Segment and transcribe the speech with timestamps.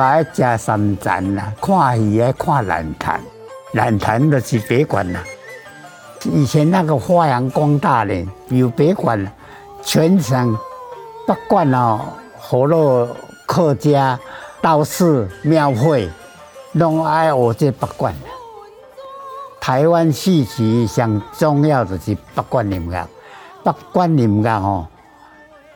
[0.00, 3.20] 肉爱食三层啦，看戏爱看兰潭，
[3.74, 5.22] 兰潭就是北管啦。
[6.24, 9.30] 以前那个发扬光大的有北管，
[9.82, 10.56] 全省
[11.26, 12.00] 北管哦，
[12.38, 13.06] 活络
[13.44, 14.18] 客家、
[14.62, 16.08] 道士、庙会，
[16.72, 18.14] 拢爱学这北管。
[19.60, 23.06] 台湾戏曲上重要的是北管音乐，
[23.62, 24.86] 北管音乐哦，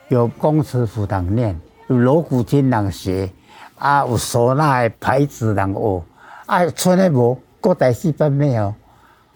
[0.09, 1.61] 有公慈辅堂念。
[1.89, 3.31] 有锣鼓听人学，
[3.77, 6.05] 啊，有唢呐的牌子人学，
[6.47, 8.75] 啊，村的无，各台戏班没有，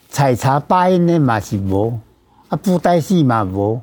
[0.08, 1.98] 采茶八音的嘛是无，
[2.48, 3.80] 啊，布袋戏嘛无，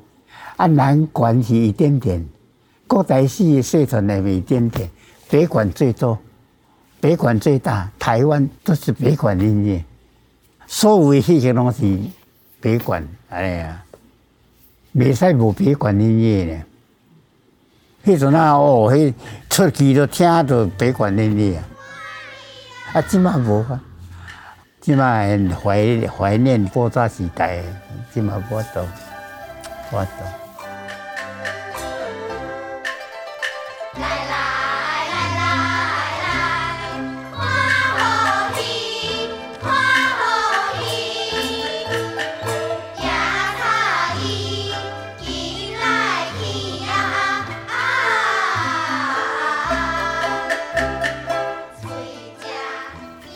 [0.56, 2.26] 啊，南管是一点点，
[2.86, 4.90] 各台戏社团的一点点，
[5.28, 6.18] 北管最多，
[7.00, 9.84] 北管最大，台湾都是北管音乐，
[10.66, 11.98] 所有的戏个拢是
[12.60, 13.82] 北管，哎呀，
[14.92, 16.62] 没使无北管音乐呢。
[18.06, 19.12] 迄阵啊，哦，迄
[19.50, 21.64] 出去都听着北管音乐啊，
[22.94, 23.80] 啊，即嘛无啊，
[24.80, 25.22] 即嘛
[25.60, 27.60] 怀怀念爆炸时代，
[28.14, 28.86] 即嘛无多，
[29.90, 30.45] 无多。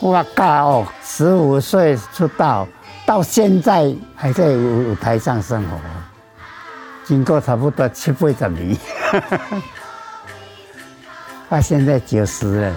[0.03, 2.67] 我教，十五岁出道，
[3.05, 5.77] 到现在还在舞台上生活，
[7.05, 8.75] 经过差不多七八十年，
[11.47, 12.75] 他现在九十了，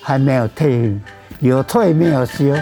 [0.00, 0.98] 还没有退，
[1.40, 2.56] 有退没有休。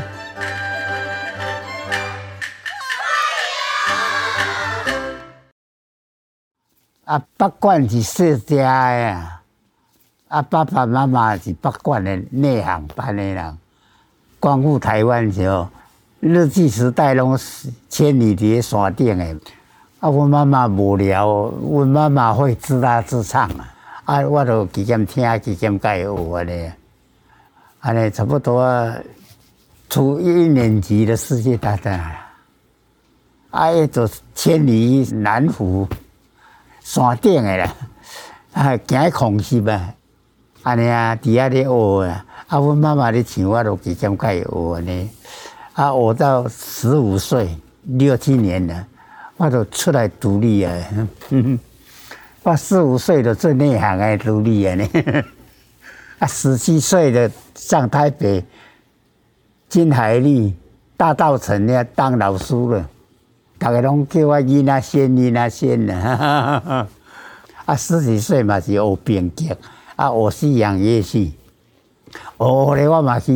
[7.04, 9.39] 啊，北管是世家呀。
[10.30, 13.58] 啊，爸爸妈妈是北管的内行班的人，
[14.38, 15.68] 光复台湾的时候，
[16.20, 19.24] 日据时代拢是千里在山顶的。
[19.98, 23.74] 啊，我妈妈无聊，我妈妈会自弹自唱啊，
[24.04, 26.72] 啊，我都几间听，几间教学的，
[27.80, 28.94] 安尼差不多啊
[29.88, 32.00] 初一年级的世界大战，
[33.50, 35.88] 啊，一座千里南湖
[36.82, 37.74] 山顶的啦，
[38.52, 39.92] 啊，惊空袭吧。
[40.62, 45.10] 安尼啊，底下咧学啊，啊，阮妈妈咧请我都几间开学呢，
[45.72, 48.86] 啊，学到十五岁，六七年了，
[49.38, 50.72] 我都出来独立啊，
[52.44, 54.86] 我四五岁就做内行的独立啊呢，
[56.20, 58.44] 啊，十七岁的上台北
[59.68, 60.54] 金海利
[60.94, 62.86] 大稻埕呢当老师了，
[63.58, 65.94] 大家拢叫我伊那仙伊那仙呢，
[67.64, 69.50] 啊，十几岁嘛是学编剧。
[70.00, 71.34] 啊，学西洋乐器，
[72.38, 73.30] 学咧我嘛是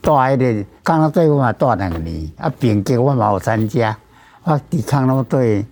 [0.00, 2.30] 带迄个康乐队，我嘛带两年。
[2.36, 3.98] 啊，编剧我嘛有参加，
[4.44, 5.66] 我伫康乐队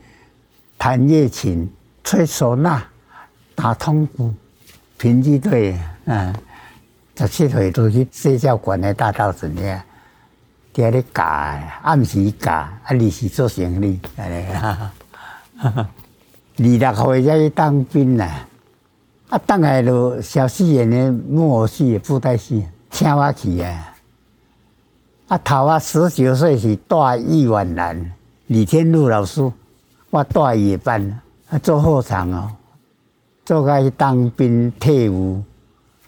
[0.76, 1.72] 弹乐琴、
[2.02, 2.82] 吹唢呐、
[3.54, 4.34] 打通鼓、
[4.98, 6.34] 评剧队，嗯，
[7.16, 9.80] 十七岁都去社教馆的大稻埕咧，
[10.74, 14.90] 伫咧教，暗时教，啊，日时做生理，安尼哈，
[15.62, 15.86] 二
[16.56, 18.48] 六岁才去当兵啦。
[19.30, 23.94] 啊，当来就小戏演的木偶戏、布袋戏，请我去啊！
[25.28, 28.12] 啊，头啊，十九岁是带易婉兰、
[28.48, 29.48] 李天禄老师，
[30.10, 32.50] 我带夜班，啊，做后场哦，
[33.44, 35.40] 做个当兵退伍，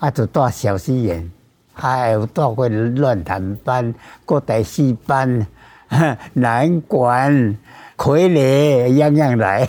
[0.00, 1.30] 啊，就带小戏演，
[1.72, 3.94] 还有带过乱弹班、
[4.26, 5.46] 各台戏班、
[6.34, 7.56] 南管、
[7.96, 9.68] 傀儡，样样来。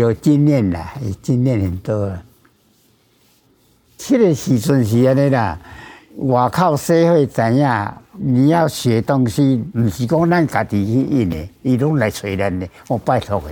[0.00, 2.12] 有经验啦，经验很多。
[3.96, 5.58] 去的时阵是安尼啦，
[6.18, 7.96] 外口社会怎样？
[8.12, 13.48] 你要学东西，不是讲咱家己去印的，伊拢来找咱的，我拜托的。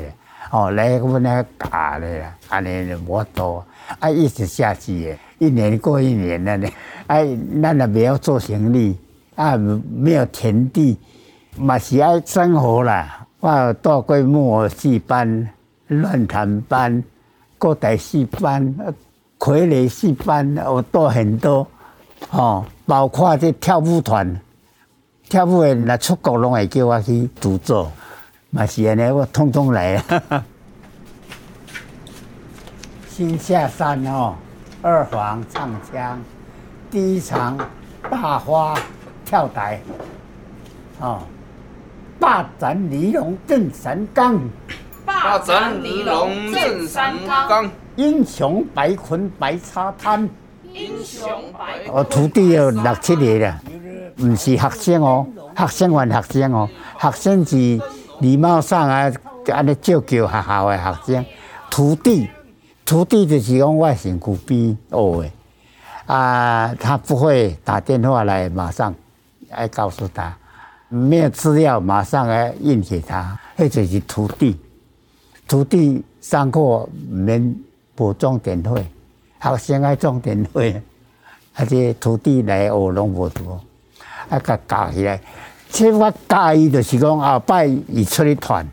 [0.51, 3.65] 哦，来阮来教的啦，安尼就无多，
[3.99, 6.69] 啊，一直下去的，一年过一年了呢。
[7.07, 7.27] 哎，
[7.63, 8.95] 咱也没有做生意，
[9.35, 10.99] 啊，没有田地，
[11.57, 13.27] 嘛是爱生活啦。
[13.41, 15.49] 我到过木偶戏班、
[15.89, 17.03] 乱弹班、
[17.59, 18.75] 歌台戏班、
[19.39, 21.67] 傀儡戏班，我都很多。
[22.31, 24.41] 哦，包括这跳舞团，
[25.29, 27.91] 跳舞的来出国拢会叫我去独奏，
[28.51, 30.45] 嘛是安尼，我通通来啊。
[33.09, 34.35] 新下山哦，
[34.83, 36.19] 二黄唱腔，
[36.91, 37.57] 第一场
[38.11, 38.75] 大花
[39.25, 39.81] 跳台，
[41.01, 41.23] 哦，
[42.19, 44.41] 霸斩离龙震山岗，
[45.23, 50.29] 霸斩离龙震山岗，英雄白坤白沙滩。
[50.73, 53.61] 英雄白，我徒弟有六七个了，
[54.17, 55.25] 不是学生哦，
[55.57, 56.69] 学生还学生哦，
[57.01, 57.81] 学生是
[58.19, 59.11] 礼貌上啊，
[59.53, 61.25] 安尼照叫学校的学生。
[61.71, 62.29] 徒弟，
[62.85, 68.93] 徒弟就是讲我身躯边学的，啊，他不会打电话来，马上
[69.51, 70.37] 来告诉他，
[70.89, 74.59] 没有资料马上来印给他，那就是徒弟。
[75.47, 77.55] 徒弟上课免
[77.95, 78.85] 补钟点会。
[79.41, 80.83] 学生爱重点会，
[81.55, 83.61] 而且徒弟来学拢无多，
[84.31, 85.21] 啊，甲教起来。
[85.69, 88.67] 即我教伊就是讲后摆伊出去团，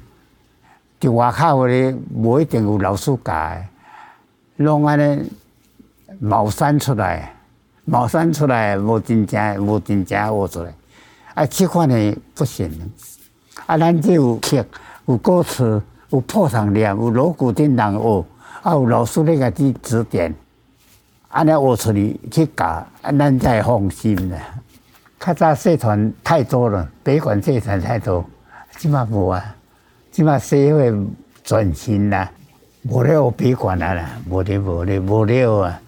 [0.97, 3.57] 伫外口咧无一定有老师教，
[4.55, 5.29] 拢安尼
[6.19, 7.35] 冒山出来，
[7.83, 10.73] 冒山出来无真正无真正学出来，
[11.33, 12.71] 啊，即款的不行。
[13.65, 14.63] 啊，咱这有曲，
[15.07, 15.81] 有歌词，
[16.11, 18.25] 有破窗练，有锣鼓叮当学，
[18.61, 20.33] 啊，有老师咧甲你指点。
[21.29, 24.37] 安尼学出去去教，咱才放心啦。
[25.17, 28.25] 较早社团太多了，北管社团太多，
[28.77, 29.55] 即嘛无啊。
[30.11, 30.93] 即嘛社会
[31.41, 32.29] 转型啦，
[32.83, 35.81] 无咧学北管啊啦，无咧无咧无了啊。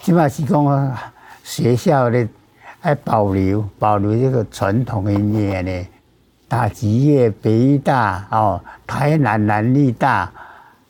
[0.00, 0.96] 即嘛是讲
[1.44, 2.26] 学校咧
[2.80, 5.86] 爱保留保留这个传统音乐咧，
[6.52, 10.30] 打击乐北大哦，台南南艺大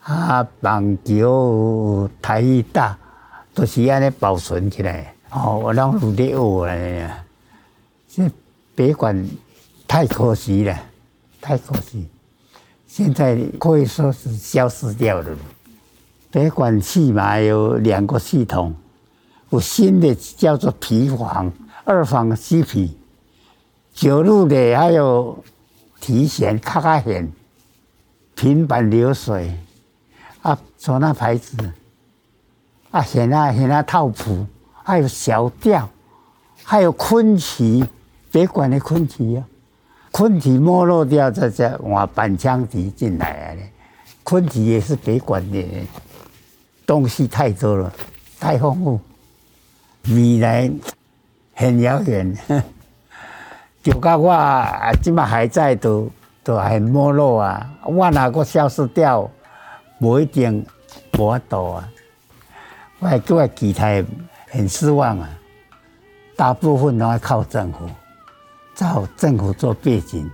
[0.00, 2.99] 啊，棒球台艺大。
[3.55, 7.25] 都是安尼保存起来，哦，我让蝴蝶学来，
[8.09, 8.29] 这
[8.75, 9.29] 别管
[9.87, 10.76] 太可惜了，
[11.41, 12.08] 太可惜，
[12.88, 15.29] 现在可以说是消失掉了。
[16.32, 18.75] 别管起码有两个系统，
[19.50, 21.53] 有新的叫做皮黄，
[21.85, 22.97] 二黄西皮，
[23.93, 25.37] 九路的还有
[26.03, 27.31] 提弦、卡卡弦，
[28.35, 29.57] 平板流水，
[30.43, 31.57] 啊，做那牌子。
[32.91, 34.45] 啊，现啊现啊套谱，
[34.83, 35.89] 还有小调，
[36.65, 37.87] 还有昆曲，
[38.33, 39.47] 别管的昆曲啊，
[40.11, 43.63] 昆曲没落掉，这这换板腔笛进来了，
[44.25, 45.65] 昆曲也是别管的，
[46.85, 47.93] 东西太多了，
[48.41, 49.01] 太丰富，
[50.09, 50.69] 未来
[51.55, 52.37] 很遥远，
[53.82, 56.08] 就甲我啊，今嘛还在都
[56.44, 59.29] 都很没落啊，我哪个消失掉，
[59.99, 60.64] 不一定
[61.19, 61.88] 无多啊。
[63.00, 63.87] 我还对其他
[64.49, 65.29] 很失望啊！
[66.37, 67.90] 大部分都要靠政府，
[68.77, 70.31] 找政府做背景。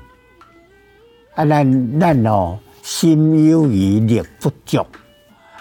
[1.35, 4.85] 啊，咱咱哦，心有余力不足，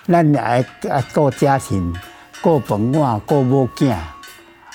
[0.07, 1.95] 咱爱爱顾家庭，
[2.41, 3.95] 顾饭碗，顾某囝，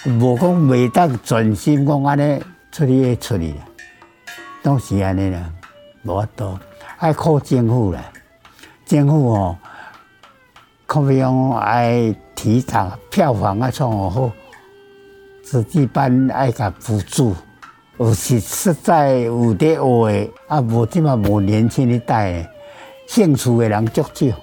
[0.07, 2.43] 无讲袂当全心讲安尼
[2.73, 3.55] 出去处理，
[4.63, 5.53] 都是安尼啦，
[6.05, 6.59] 无法度，
[6.97, 8.03] 爱靠政府啦，
[8.87, 9.59] 政府哦。
[10.87, 14.31] 可比讲爱提倡票房啊，创好，
[15.43, 17.35] 子弟班爱甲补助，
[17.99, 22.51] 有是实在有得学的，啊无即嘛无年轻一代，
[23.07, 24.37] 兴趣的人足少。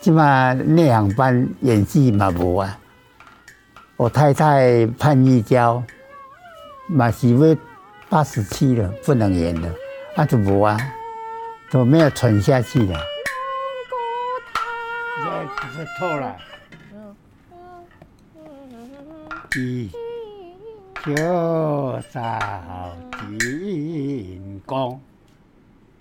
[0.00, 2.76] 即嘛内行班演技嘛无啊，
[3.96, 5.80] 我太太潘玉娇
[6.90, 7.56] 嘛是要
[8.08, 9.72] 八十七了，不能演了，
[10.16, 10.76] 啊就无啊，
[11.70, 12.98] 都没有传下去了。
[15.76, 16.36] 这错了。
[19.48, 19.90] 地
[21.02, 22.38] 球上
[23.38, 25.00] 金光，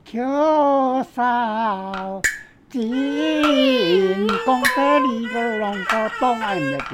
[0.05, 0.19] 球
[1.15, 2.21] 上
[2.69, 6.85] 金光，这里个龙哥东安的叫。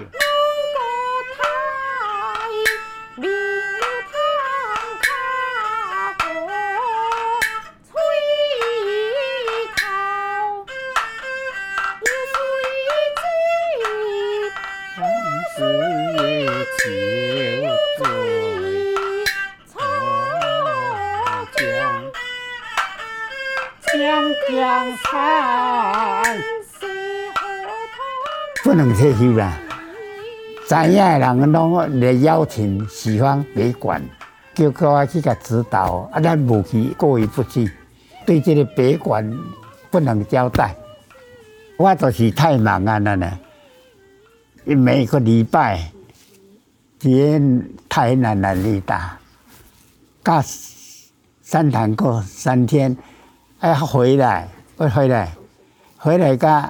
[28.95, 29.57] 退休啦！
[30.67, 34.01] 知影的人拢来邀请，喜欢别管，
[34.53, 37.69] 叫叫我去甲指导，啊，咱无去，过意不去，
[38.25, 39.37] 对这个别管
[39.91, 40.75] 不能交代。
[41.77, 43.39] 我就是太忙啊，了呢。
[44.63, 45.91] 每个礼拜，
[46.97, 49.19] 天台南南力大，
[50.23, 50.43] 加
[51.41, 52.97] 三堂课三天。
[53.59, 55.31] 哎，回来，不回来，
[55.97, 56.69] 回来个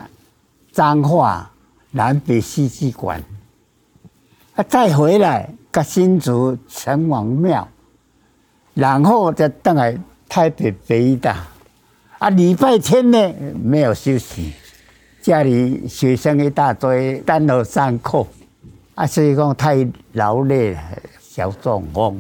[0.72, 1.50] 彰化
[1.96, 3.24] 南北戏剧馆，
[4.56, 7.66] 啊，再回来个新竹城隍庙，
[8.74, 9.98] 然后再登来
[10.28, 11.38] 台北北艺大，
[12.20, 13.34] 啊，礼拜天呢
[13.64, 14.52] 没有休息，
[15.22, 18.28] 家里学生一大堆，单独上课，
[18.96, 20.82] 啊，所以讲太劳累了，
[21.22, 22.20] 小中风，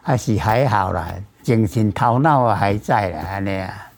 [0.00, 1.06] 还 是还好啦。
[1.42, 3.90] 精神头脑还在啦，安尼啊！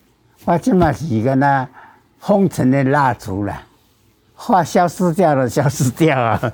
[0.44, 1.68] 我即嘛是个那
[2.18, 3.62] 封尘的蜡烛啦，
[4.44, 6.52] 话消失掉了，消失掉啊！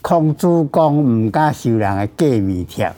[0.00, 2.92] 空主公唔敢收人的过年贴，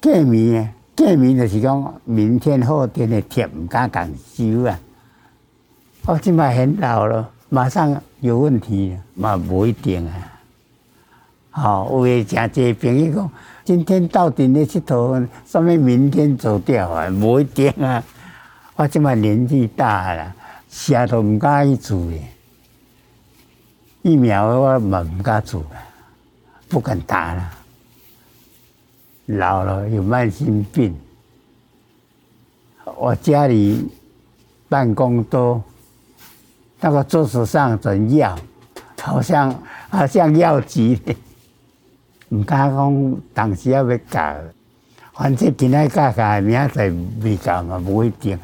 [0.00, 4.78] 过年过年就是讲明天后天的贴唔敢敢收啊！
[6.06, 10.14] 我即嘛很老了，马上有问题嘛不一定啊！
[11.50, 13.30] 好，有诶诚济朋友讲。
[13.64, 17.10] 今天到底你去投，说明明天走掉啊？
[17.10, 18.00] 不一定啊！
[18.76, 20.32] 我这么年纪大了，
[20.68, 22.16] 啥都唔敢去做的，
[24.02, 25.62] 疫苗我嘛唔敢做，
[26.68, 27.50] 不敢打了。
[29.26, 30.98] 老了有慢性病，
[32.96, 33.88] 我家里
[34.68, 35.62] 办公桌
[36.80, 38.36] 那个桌子上整药，
[39.00, 39.54] 好像
[39.90, 41.00] 好像药剂。
[42.30, 44.34] 唔敢讲，当时要要搞，
[45.12, 48.38] 反正今仔教教，明仔载未教嘛，无一定。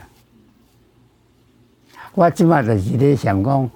[2.14, 3.70] 我即马就是咧想讲，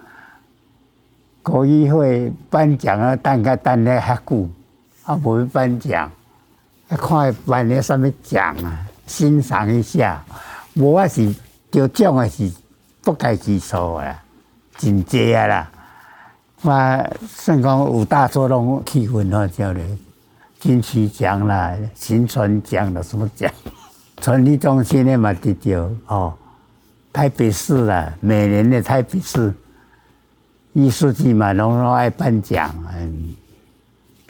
[1.43, 4.49] 国艺会颁奖啊，等个等咧遐久，
[5.05, 6.11] 啊，无颁奖，
[6.89, 10.23] 看颁咧什么奖啊，欣赏一下。
[10.75, 11.35] 无我是
[11.71, 12.53] 得奖的是
[13.03, 14.23] 不计其数啊，
[14.77, 15.71] 真济啊啦。
[16.63, 16.71] 我
[17.27, 19.85] 算讲有大作拢气氛好叫咧，
[20.59, 23.51] 金曲奖啦、新传奖啦，什么奖？
[24.21, 26.35] 传艺中心的嘛得着哦，
[27.13, 29.53] 台北市啦，每年的台北市
[30.81, 33.35] 艺术季嘛，拢拢爱颁奖，嗯，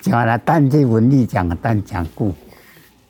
[0.03, 2.33] 像那单这文艺奖颁奖过，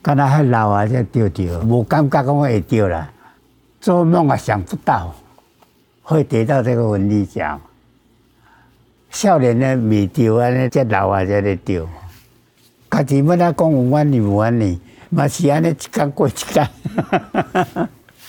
[0.03, 3.11] 刚才还老啊，才得着，无感觉讲会得啦，
[3.81, 5.15] 做梦也想不到
[6.03, 7.61] 会得到这个文艺奖。
[9.11, 11.89] 少年呢未丢啊，呢这老啊才得丢。
[12.91, 14.81] 家己要哪讲有缘无缘呢？
[15.11, 16.69] 嘛是安尼一天过一天。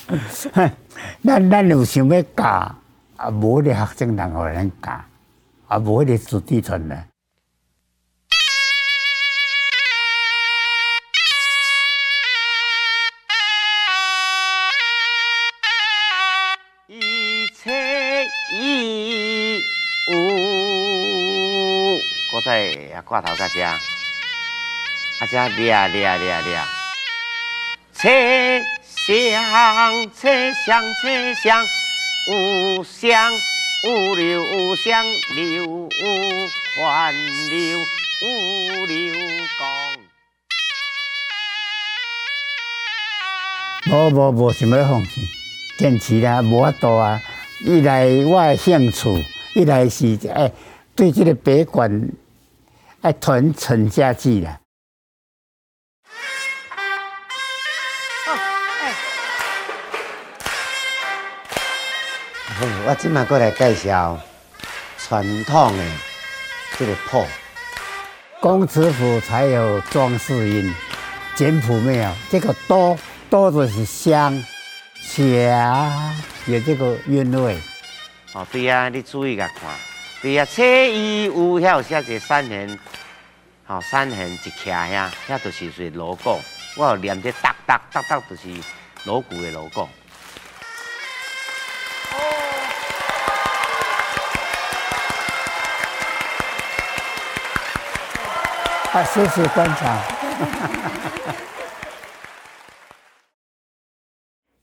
[1.24, 2.74] 咱咱有想要教，
[3.22, 5.04] 啊无咧学生人互咱教，
[5.68, 7.06] 啊无咧子弟传来。
[16.88, 19.62] 一切一
[20.10, 21.94] 无，
[22.34, 23.70] 我在挂头家家。
[23.70, 23.78] 啊！
[25.30, 25.48] 这唻
[25.92, 26.66] 唻唻唻，
[27.94, 28.08] 车
[28.82, 31.64] 厢车厢车厢，
[32.28, 33.10] 有声
[33.82, 34.92] 有流有声
[35.34, 35.88] 流
[36.78, 37.12] 环
[37.50, 37.78] 流
[38.22, 39.12] 有流
[39.58, 39.60] 光。
[43.90, 45.20] 无无无想要放弃，
[45.76, 47.20] 坚持啦，无法度啊！
[47.64, 49.24] 一来我的兴趣，
[49.56, 50.52] 一来是哎，
[50.94, 52.08] 对这个别馆
[53.00, 54.60] 哎传承下去啦。
[62.86, 64.16] 我今麦过来介绍
[64.96, 65.84] 传统的
[66.78, 67.26] 这个谱，
[68.40, 70.72] 工尺谱才有装饰音，
[71.34, 72.12] 简谱没有。
[72.30, 72.96] 这个多
[73.28, 74.40] 多就是香，
[75.00, 76.14] 霞
[76.46, 77.58] 有这个韵味。
[78.32, 79.68] 哦，对啊，你注意个看，
[80.22, 82.78] 对啊，车衣有遐有写一个三横，
[83.64, 86.40] 好三横一徛呀，遐就是是 logo。
[86.76, 88.48] 我有念这哒哒哒哒，就是
[89.04, 89.88] 锣鼓的锣鼓。
[98.92, 100.02] 啊，谢谢观察。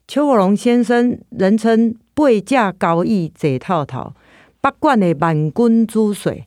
[0.07, 4.13] 邱国龙先生，人称八架高椅坐套套，
[4.61, 6.45] 八馆的万军之岁。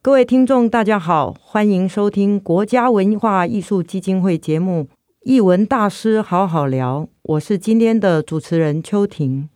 [0.00, 4.84] 各位听众，大家好，欢迎收听国家文化艺术基金会节目
[5.22, 9.48] 《艺文大师好好聊》，我是今天的主持人邱婷。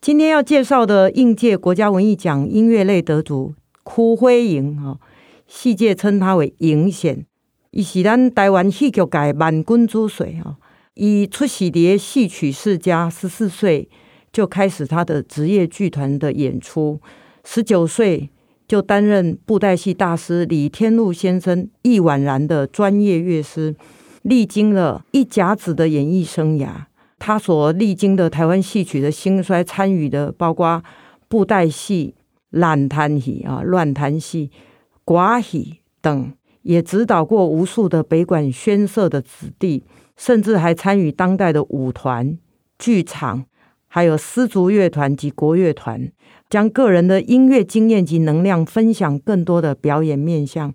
[0.00, 4.98] 今天要介绍的应届国家文艺奖音乐类得主邱辉莹啊，
[5.46, 7.26] 世界称他为影显，
[7.70, 10.56] 伊是咱台湾戏剧界万军之水啊。
[10.94, 13.88] 以出席的戏曲世家，十四岁
[14.32, 17.00] 就开始他的职业剧团的演出，
[17.44, 18.30] 十九岁。
[18.68, 23.76] 就担任布袋戏大师李天禄先生易婉然的专业乐师，
[24.22, 26.70] 历经了一甲子的演艺生涯。
[27.20, 30.82] 他所历经的台湾戏曲的兴衰，参与的包括
[31.28, 32.16] 布袋戏、
[32.50, 34.50] 烂摊戏啊、乱弹戏、
[35.06, 36.32] 寡喜等，
[36.62, 39.84] 也指导过无数的北管宣社的子弟，
[40.16, 42.36] 甚至还参与当代的舞团、
[42.76, 43.44] 剧场，
[43.86, 46.10] 还有丝竹乐团及国乐团。
[46.50, 50.74] 将个人的音乐经验及能量分享更多的表演面向。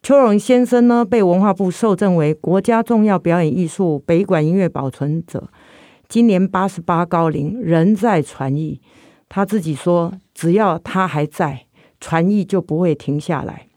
[0.00, 5.48] 邱荣先生呢，被文化部授证为国家重要表演艺术北管音乐保存者，
[6.08, 8.80] 今年八十八高龄，仍在传艺。
[9.28, 11.66] 他自己说，只要他还在，
[12.00, 13.68] 传艺就不会停下来。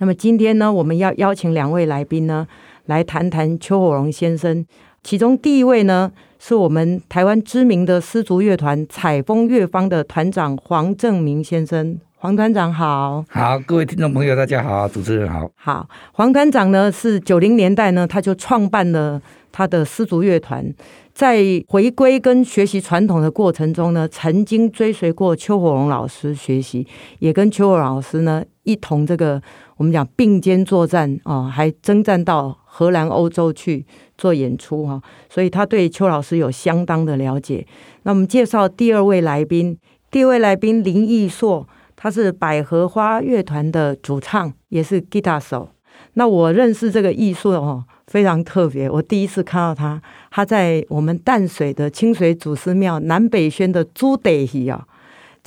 [0.00, 2.46] 那么今天呢，我们要邀请两位来宾呢，
[2.86, 4.64] 来谈谈邱火荣先生。
[5.02, 13.24] 其中第一位呢，是我们台湾知名的丝竹乐团采风乐坊的团长黄正明先生，黄团长好。
[13.28, 15.50] 好，各位听众朋友，大家好，主持人好。
[15.56, 20.64] 好，黄团长呢是九零年代呢，他就创办了他的丝竹乐团，
[21.12, 26.86] 在回归跟学习传统的过程中呢，曾经追随过邱火荣老师学习，
[27.18, 29.40] 也跟邱火荣老师呢一同这个
[29.76, 33.86] 我们讲并肩作战啊，还征战到荷兰、欧洲去。
[34.20, 37.64] 做演出哈，所以他对邱老师有相当的了解。
[38.02, 39.78] 那我们介绍第二位来宾，
[40.10, 45.68] 第二位来宾林义硕，他是百合花乐团的主唱，也是吉他手。
[46.14, 48.90] 那我认识这个艺硕哦，非常特别。
[48.90, 54.84] 我第一次看到他，他在我们淡水的清水祖师庙南北轩的朱地戏啊，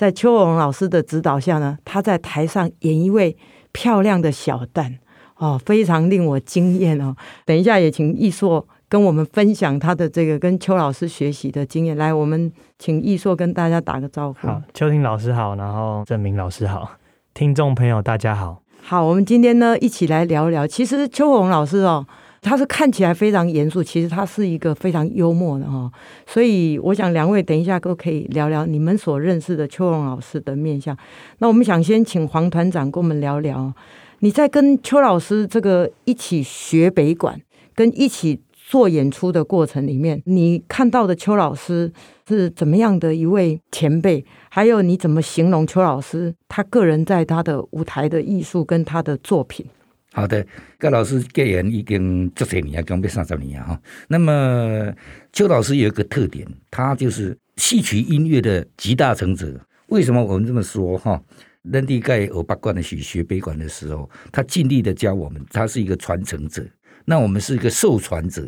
[0.02, 3.38] 在邱荣老师的指导下呢，他在台上演一位
[3.72, 4.96] 漂亮的小旦。
[5.38, 7.16] 哦，非常令我惊艳哦！
[7.46, 11.96] 等一下也请易硕跟我们分享他的这个跟邱老师学习的经验。
[11.96, 14.48] 来，我们请易硕跟大家打个招呼。
[14.48, 16.94] 好，邱婷老师好，然后郑明老师好，
[17.36, 18.64] 听众朋友大家好。
[18.82, 20.66] 好，我们今天呢一起来聊聊。
[20.66, 22.04] 其实邱红老师哦，
[22.42, 25.92] 他是看起来非常严肃，其实他是一个非常幽默的哈、
[26.26, 30.98] 所以我想两位等一下都可以聊聊你们所认识的邱红老师的面相。
[31.38, 33.72] 那我们想先请黄团长跟我们聊聊。
[34.20, 37.40] 你在跟邱老师这个一起学北管，
[37.76, 41.92] 跟一起做演出的过程里面，你看到的邱老师
[42.28, 44.24] 是怎么样的一位前辈？
[44.50, 49.66] 还有你怎么形容邱老师他个人在他的舞台的艺术跟他的作品？
[50.14, 50.46] 好的，
[50.78, 53.80] 跟老师结缘已经这些年，刚被三十年哈。
[54.10, 54.94] 那么
[55.32, 59.58] 邱老师有一个特点，他就是戏曲音乐的集大成者。
[59.88, 61.22] 为什么我们这么说哈？
[61.64, 66.66] 人地盖欧八贯的学学悲管的时候，他尽力的教我们，他是一个传承者。
[67.06, 68.48] 那我们是一个受传者。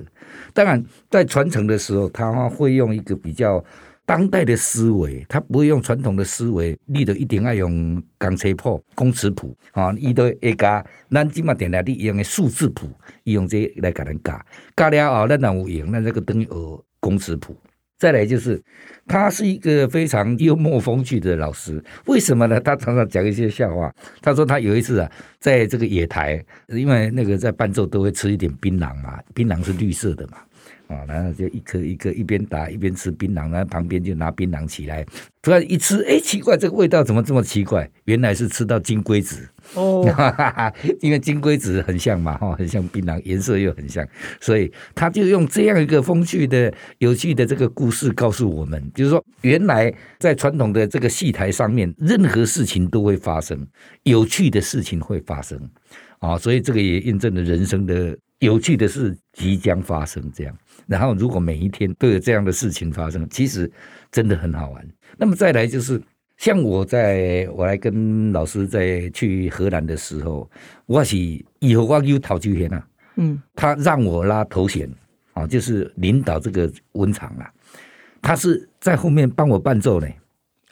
[0.53, 3.63] 当然，在传承的时候，他会用一个比较
[4.05, 6.77] 当代的思维，他不会用传统的思维。
[6.85, 10.85] 你都一定要用钢切谱、公尺谱啊，伊都会加。
[11.09, 12.89] 咱今嘛点来你用的数字谱，
[13.23, 14.39] 用这来给人教。
[14.75, 15.89] 教了后，咱哪有用？
[15.89, 16.51] 那这个等于学
[16.99, 17.55] 公尺谱。
[17.97, 18.61] 再来就是，
[19.07, 21.81] 他是一个非常幽默风趣的老师。
[22.05, 22.59] 为什么呢？
[22.59, 23.93] 他常常讲一些笑话。
[24.21, 30.39] 他说他有一次啊，在这个野台，因为那个在伴奏都会吃一点槟榔嘛，槟榔是绿色的嘛。
[30.87, 35.05] 啊，然后就一颗一颗一边打一边吃槟榔，然后旁边就拿槟榔起来，
[35.41, 37.89] 突然一吃，哎，奇怪，这个味道怎么这么奇怪？
[38.05, 40.05] 原来是吃到金龟子哦，
[41.01, 44.07] 因为金龟子很像嘛，哈，很像槟榔，颜色又很像，
[44.41, 53.65] 所以他就用这样一个风趣的、有趣的这个故事告诉我们，就是说，原来在传统的这个戏台上面，任何事情都会发生，
[54.03, 55.57] 有趣的事情会发生，
[56.19, 60.53] 啊，所以这个也印证了人生的有趣的事即将发生这样。
[60.85, 63.71] 然后，如果每一天都有这样的事情发生，其实
[64.11, 64.85] 真的很好玩。
[65.17, 66.01] 那么再来就是，
[66.37, 70.49] 像我在我来跟老师在去荷兰的时候，
[70.85, 74.89] 我是以后我有陶秋贤啊，嗯，他让我拉头衔
[75.33, 77.49] 啊，就是领导这个文场啊，
[78.21, 80.07] 他是在后面帮我伴奏呢。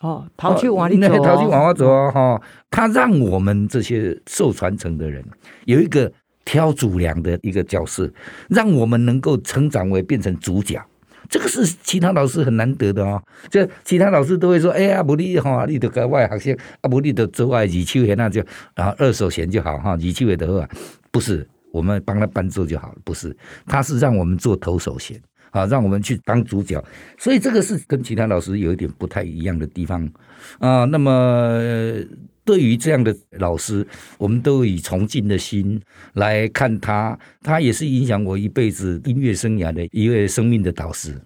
[0.02, 5.24] 哦，陶去往里走，陶去往我走哦， 哈，他让我们这些受传承的人
[5.66, 6.12] 有一个。
[6.44, 8.12] 挑主粮的一个角色，
[8.50, 10.82] 让我们能够成长为变成主角。
[11.30, 13.22] 这个是其他老师很难得的哦。
[13.50, 18.44] 就其他老师都会说：“哎呀，不你哈，你得跟外学生啊，不你得做外二手弦那就
[18.76, 20.68] 然后二手弦就好哈，二手弦的话
[21.10, 23.34] 不是我们帮他伴奏就好了，不是，
[23.66, 25.18] 他是让我们做投手弦
[25.52, 26.84] 啊，让我们去当主角，
[27.18, 30.12] 所以这个是跟其他老师有一点不太一样的地方
[30.60, 30.84] 啊。
[30.86, 32.04] 那么。
[32.52, 33.88] 对于这样的老师，
[34.18, 35.80] 我们都以崇敬的心
[36.16, 41.22] 来看他，他也是影响我一辈子音乐生涯的一位生命的导师。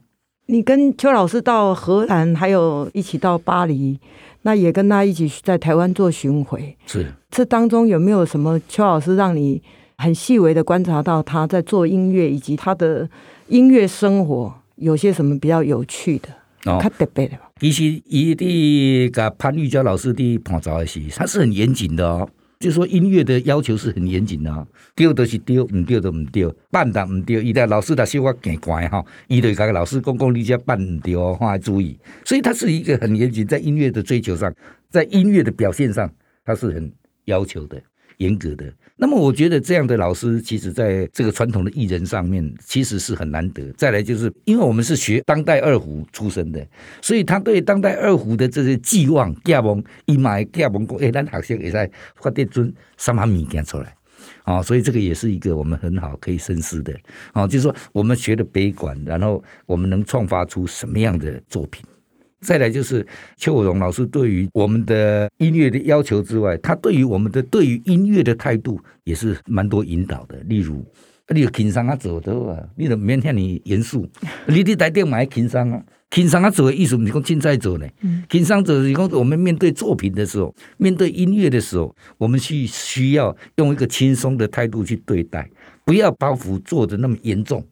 [0.45, 3.99] 你跟邱老师到荷兰，还有一起到巴黎，
[4.43, 6.77] 那也跟他一起在台湾做巡回。
[6.85, 9.59] 是，这当中有没有什么邱老师让你
[9.97, 13.09] 很细微的观察到他在做音乐，以及他的
[13.47, 16.29] 音乐生活有些什么比较有趣的？
[16.65, 17.37] 哦，他特别的。
[17.59, 22.29] 其实，伊的甲潘玉娇老师的伴奏的是，他是很严谨的哦。
[22.57, 27.41] 就说音乐的要求是很严谨的哦，丢都是丢，唔丢都唔丢，办的唔丢。
[27.41, 31.99] 伊的老师他说话更乖哈，伊对个老师公公你家办唔丢哦，要注意。
[32.23, 34.51] 所以他是一个很严谨，在音乐的追求上，
[34.89, 36.09] 在音乐的表现上，
[36.45, 36.91] 他是很
[37.25, 37.79] 要求的。
[38.17, 43.71] 严格的，那么我觉得这样的老师，其实在这个传统的艺人上面，其实是很难得。
[43.73, 46.65] 再来就是，因为我们是学当代二胡出身的，
[47.01, 53.93] 所以他对当代二胡的这些寄望、寄望、伊买、寄望过，哎，咱学生也在发点尊什么物件出来
[54.43, 56.93] 啊，所以这个也是一个我们很好可以深思的
[57.33, 61.83] 啊，就是说我们学的北管，然后我们能创发出什么样的作品。
[62.45, 63.05] 再来就是
[63.37, 70.37] 邱国荣老师对于我们的音乐的要求之外，他对于我们的对于音乐的态度也是蛮多引导的。
[70.45, 70.85] 例如，
[71.29, 74.07] 你有轻松啊走的啊，你都免向你严肃，
[74.45, 77.87] 你伫台电买轻松啊，轻松啊走的意思不是讲现在走呢，
[78.29, 85.49] 轻松走是讲我们面对作品的时候，面对音乐的时候，我们需需要用一个轻松的态度去对待，
[85.83, 87.65] 不要包袱做的那么严重，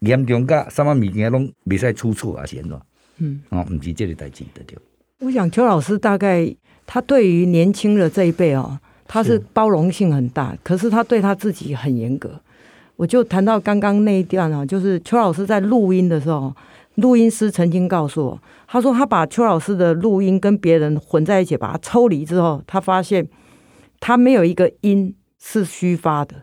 [0.00, 2.80] 严重噶什么物件拢未使出错啊，先喏。
[3.18, 4.76] 嗯，哦，唔是这个代志的对。
[5.20, 6.54] 我想邱老师大概
[6.86, 12.40] 他对于年轻的这一辈哦，他是包容性很大，是可是他对他自己很严格。
[12.96, 16.54] 我就谈到刚刚那一段啊，就是邱老师在录音的时候，
[16.96, 23.26] 录音师曾经告诉我，他说他把邱老师的录音跟别人混在一起，把它抽离之后，他发现
[24.00, 26.36] 他没有一个音是虚发的。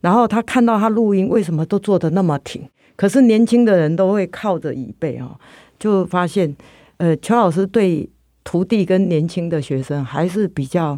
[0.00, 5.38] 然后他看到他录音为什么都做的那么挺，可是年轻的人都会靠着椅背啊。
[5.82, 6.54] 就发现，
[6.98, 8.08] 呃，邱老师对
[8.44, 10.96] 徒弟跟年轻的学生还是比较，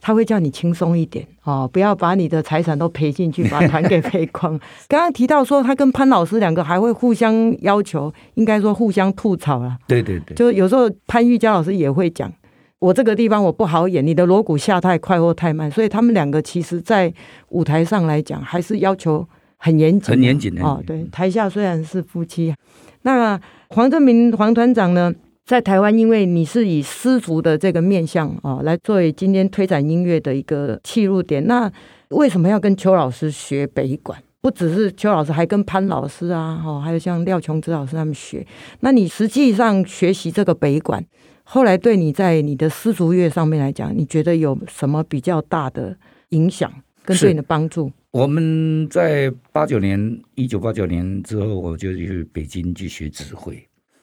[0.00, 4.58] 他会叫你轻松一点哦，不要把你的财产都赔进去，把盘给赔光。
[4.88, 9.76] 刚刚提到说，他跟潘老师两个还会互相要求，应该说互相吐槽啊。
[9.86, 12.32] 对对对，就有时候潘玉娇老师也会讲，
[12.78, 17.12] 我这个地方我不好演，你的锣鼓下太快或太慢，所以他们两个其实在
[17.50, 20.82] 舞台上来讲，还是要求很严谨，很严谨的哦。
[20.86, 22.54] 对，台下虽然是夫妻，
[23.02, 23.40] 那。
[23.74, 25.10] 黄正明黄团长呢，
[25.46, 31.46] 在台湾，因为你是以丝竹的这个面向啊，来作为今天推展音乐的一个切入点。
[31.46, 31.72] 那
[32.10, 34.22] 为什么要跟邱老师学北管？
[34.42, 38.46] 不只是邱老师，还跟潘老师啊，哈，还有像廖琼枝老师他们学。
[38.80, 41.02] 那你实际上学习这个北管，
[41.44, 45.96] 后来对你在你的丝竹乐上面来讲，你觉得有什么比较大的
[46.28, 46.70] 影响
[47.06, 47.90] 跟对你的帮助？
[48.12, 53.58] 我们在八九年，一九八九年之后，我就去北京去学指挥，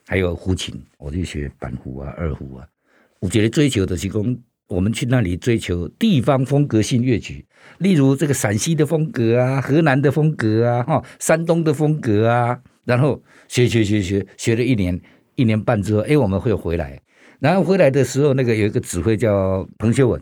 [0.07, 2.67] 还有胡琴，我就学板胡啊、二胡啊。
[3.19, 4.35] 我觉得追求的是工，
[4.67, 7.45] 我们去那里追求地方风格性乐曲，
[7.77, 14.99] 例如这个陕西的风格啊、河南的风格啊、哈山东的风格啊，然后学学学学学了一年
[15.35, 16.99] 一年半之后，哎，我们会回来，
[17.39, 20.19] 然后回来的时候，那个有一个指挥叫彭修文。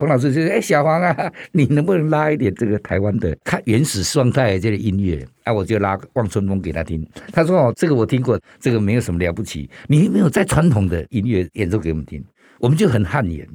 [0.00, 7.06] 彭老师就说：“哎，小黄啊， 你能不能拉一点这个台湾的看原始状态这个音乐？”啊，我就拉《望春风》给他听。
[7.30, 9.68] 他说：“哦，这个我听过，这个没有什么了不起。
[9.88, 12.24] 你有没有在传统的音乐演奏给我们听？”
[12.58, 13.46] 我们就很汗颜。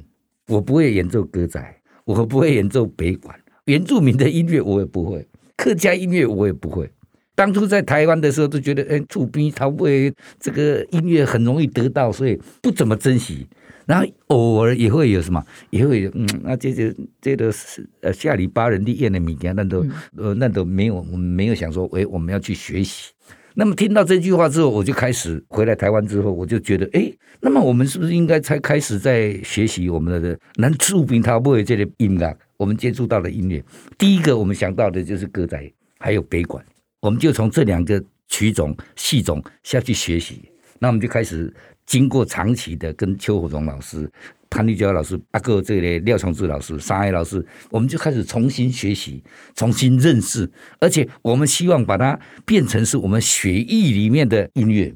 [0.46, 1.60] 我不会演奏歌仔，
[2.04, 6.88] 我不会演奏北管，原住民的音乐我也不会，客家音乐我也不会。
[7.34, 13.46] 当初在台湾的时候，都觉得哎，厝边头尾这个音乐很容易得到，所以不怎么珍惜。
[13.86, 23.12] 然后偶尔也会有什么，也会有嗯，那这些这个是呃下里巴人的演的物件，那都呃那都没有，我们没有想说，哎，我们要去学习。
[23.54, 32.36] 那么听到这句话之后，我就开始回来台湾之后，我就觉得，哎，那么我们是不是应该才开始在学习我们的南厝边头尾这个音乐？
[32.56, 33.64] 我们接触到的音乐，
[33.96, 36.62] 第一个我们想到的就是歌仔，还有北管，
[37.00, 40.42] 我们就从这两个曲种系种下去学习。
[40.80, 41.54] 那我们就开始。
[41.86, 44.10] 经过长期的跟邱火荣老师
[44.50, 49.22] 潘立娇老师、阿哥这个廖崇志老师、沙海老师，我们就开始重新学习、
[49.54, 54.92] 重新认识，而且我们希望把它变成是我们血液里面的音乐。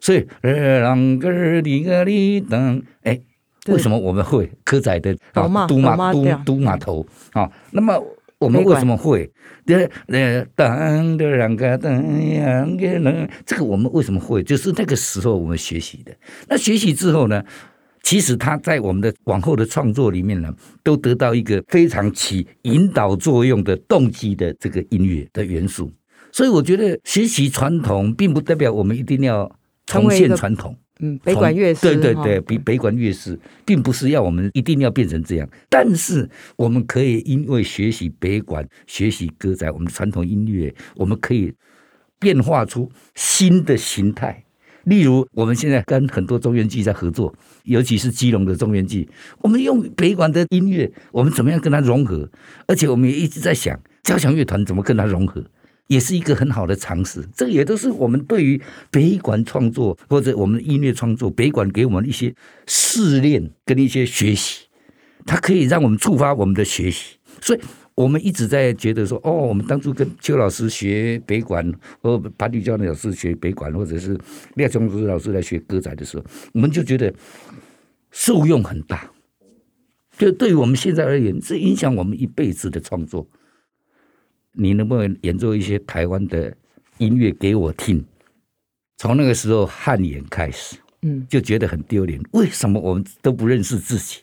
[0.00, 3.20] 所以，啷个哩个哩等，哎，
[3.66, 5.42] 为什么我们会蚵仔的啊？
[5.42, 7.50] 都马都都码头啊？
[7.70, 8.02] 那么
[8.40, 9.30] 我们为什么会？
[9.66, 11.92] 呃呃，当的啷个当
[12.34, 13.28] 样个呢？
[13.46, 14.42] 这个我们为什么会？
[14.42, 16.12] 就是那个时候我们学习的。
[16.48, 17.44] 那学习之后呢？
[18.02, 20.50] 其实他在我们的往后的创作里面呢，
[20.82, 25.92] 都得到一个非常起引导作用的动机的这个音乐的元素。
[26.32, 30.74] 所以我觉得学习传统，并不代表我们一定要重现传统。
[31.00, 35.48] 嗯，北管乐师，对对对，比北管乐师，并不是要我们一定要变成这样。
[35.68, 41.52] 但是我们可以因为学习北管，学习歌仔，我们的传统音乐，我们可以
[42.18, 44.44] 变化出新的形态。
[44.84, 47.34] 例如，我们现在跟很多中原剧在合作，
[47.64, 49.06] 尤其是基隆的中原剧，
[49.42, 52.26] 我们用北管的音乐，我们怎么样跟它融合？
[52.66, 55.44] 而且我们也一直在想，交响乐团怎么跟它融合，
[55.90, 57.20] 也是一个很好的尝试。
[57.34, 62.32] 这个也都是我们对于北管创作或者我们音乐创作，北管给我们一些
[62.66, 64.66] 试炼跟一些学习，
[65.26, 67.60] 它可以让我们触发我们的学习，所以。
[67.96, 74.18] 我们一直在觉得说，哦，我们当初跟邱老师学北管，或潘玉娇老师学北管，或者是
[74.54, 76.24] 廖崇志老师来学歌仔的时候，
[76.54, 77.12] 我们就觉得
[78.10, 79.10] 受用很大。
[80.16, 83.28] 就对于我们现在而言，是影响我们一辈子的创作。
[84.52, 86.52] 你能不能演奏一些台湾的
[86.98, 88.04] 音乐给我听？
[88.98, 92.20] 从那个时候汗颜开始，嗯，就觉得很丢脸。
[92.32, 94.20] 为什么我们都不认识自己？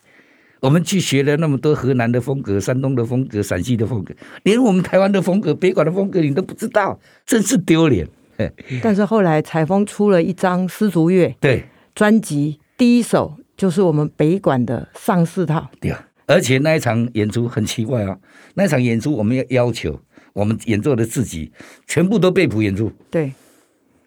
[0.60, 4.12] 我们去学了那么多河南的风格、山东的风格、陕西的风格，
[4.42, 8.08] 连我们台湾的风格、北管的风格你都不知道，真是丢脸。
[8.82, 11.64] 但是后来采风出了一张丝竹乐对
[11.94, 15.68] 专辑，第一首就是我们北管的上四套。
[15.80, 18.16] 对啊，而且那一场演出很奇怪啊，
[18.54, 20.00] 那一场演出我们要要求
[20.32, 21.50] 我们演奏的自己
[21.86, 23.32] 全部都背谱演出，对，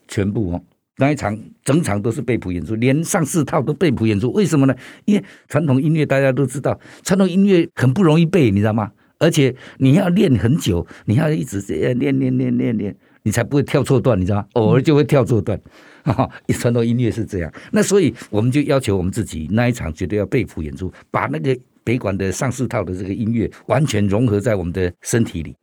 [0.08, 0.62] 全部哦。
[0.98, 4.32] 那一场整场都是背谱演出，连上四套都背谱演出。
[4.34, 4.76] 为什么呢？
[5.06, 8.92] 因为传统音乐大家都知道，传统音乐很不容易背，你知道吗？
[9.18, 14.46] 而且你要练很久，你要一直这样练练练练练，你才不会跳错段，你知道吗？
[14.54, 15.60] 偶尔就会跳错段。
[16.04, 17.52] 哈， 传统音乐是这样。
[17.72, 25.56] 那所以我们就要求我们自己，那一场绝对要背谱演出，把那个北管的上四套的这个音乐完全融合在我们的身体里。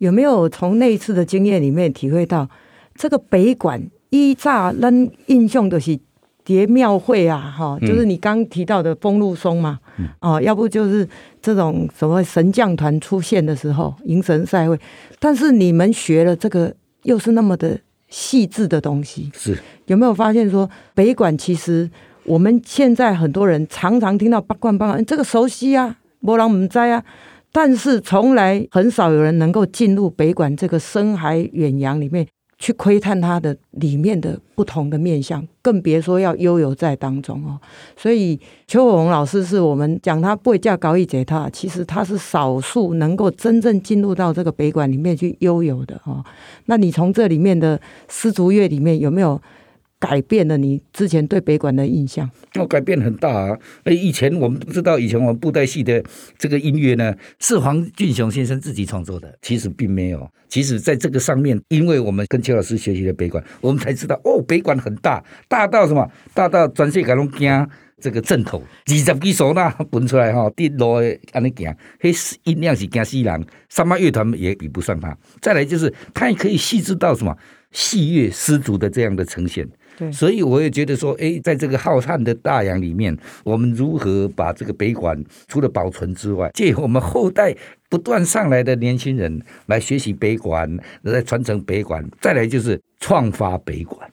[0.00, 2.48] 有没有从那一次的经验里面体会到
[2.94, 3.80] 这个北管？
[4.08, 5.96] 一乍咱印象的是
[6.42, 11.08] 叠庙会啊，哈，就是你刚提到的风露松嘛，嗯、哦，要不就是
[11.40, 14.76] 这种什么神将团出现的时候，迎神赛会。
[15.20, 21.88] 但是你们学了这个，又是那么的细致的东西，是有没有发现说北管其实
[22.24, 27.04] 我们现在很多人常常听到八贯八贯，这个熟悉啊，没人不知啊，
[27.52, 32.26] 但是从来很少有人能够进入北馆这个深海远洋里面。
[32.62, 37.58] 去窥探它的里面的不同的面相，更别说要悠游在当中哦。
[37.96, 46.22] 所以邱伟鸿老师是我们讲他不会叫高一节，他其实他是少数能够真正进入到这个北馆里面去悠游的哦。
[46.66, 49.40] 那你从这里面的丝竹乐里面有没有？
[50.00, 52.28] 改变了你之前对北管的印象？
[52.54, 53.56] 哦，改变很大啊！
[53.84, 56.02] 哎，以前我们不知道，以前我们布袋戏的
[56.38, 59.38] 这个音乐呢，是黄俊雄先生自己创作的。
[59.42, 66.10] 其实并没有，其实在这个上面，因为我们跟邱老师学习了北管，我们才知道哦，北管很大，大到什么？
[66.32, 67.68] 大到全世界拢惊
[68.00, 72.10] 这个阵头，二十几首那分出来哈，滴落安尼行，嘿
[72.44, 75.14] 音量是惊死人，三八乐团也比不上他。
[75.42, 77.36] 再来就是，他也可以细致到什么
[77.70, 79.68] 戏乐丝竹的这样的呈现。
[80.12, 87.54] 所以我也觉得说，哎，在这个浩瀚的大洋里面，我们如何把这个北管除了保存之外，借我们后代
[87.88, 94.10] 不断上来的年轻人来学习北管，来传承北管，再来就是创发北管。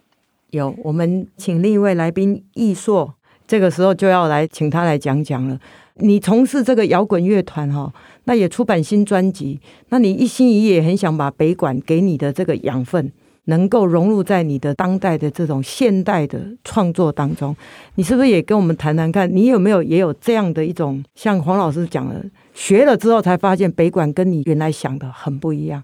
[0.52, 3.13] 有，我们请另一位来宾易硕，
[3.45, 5.60] 这个时候就要来请他来讲讲了。
[6.00, 7.91] 你从事这个摇滚乐团哈，
[8.26, 13.12] 那也出版新专辑，那你一心一意也很想把北管给你的这个养分。
[13.48, 17.56] 能够融入在你的当代的这种现代的创作当中，
[17.96, 19.34] 你是不是也跟我们谈谈看？
[19.34, 25.82] 你有没有也有这样的一种，像黄老师讲的，学了之后才发现北管跟你原来想的很不一样。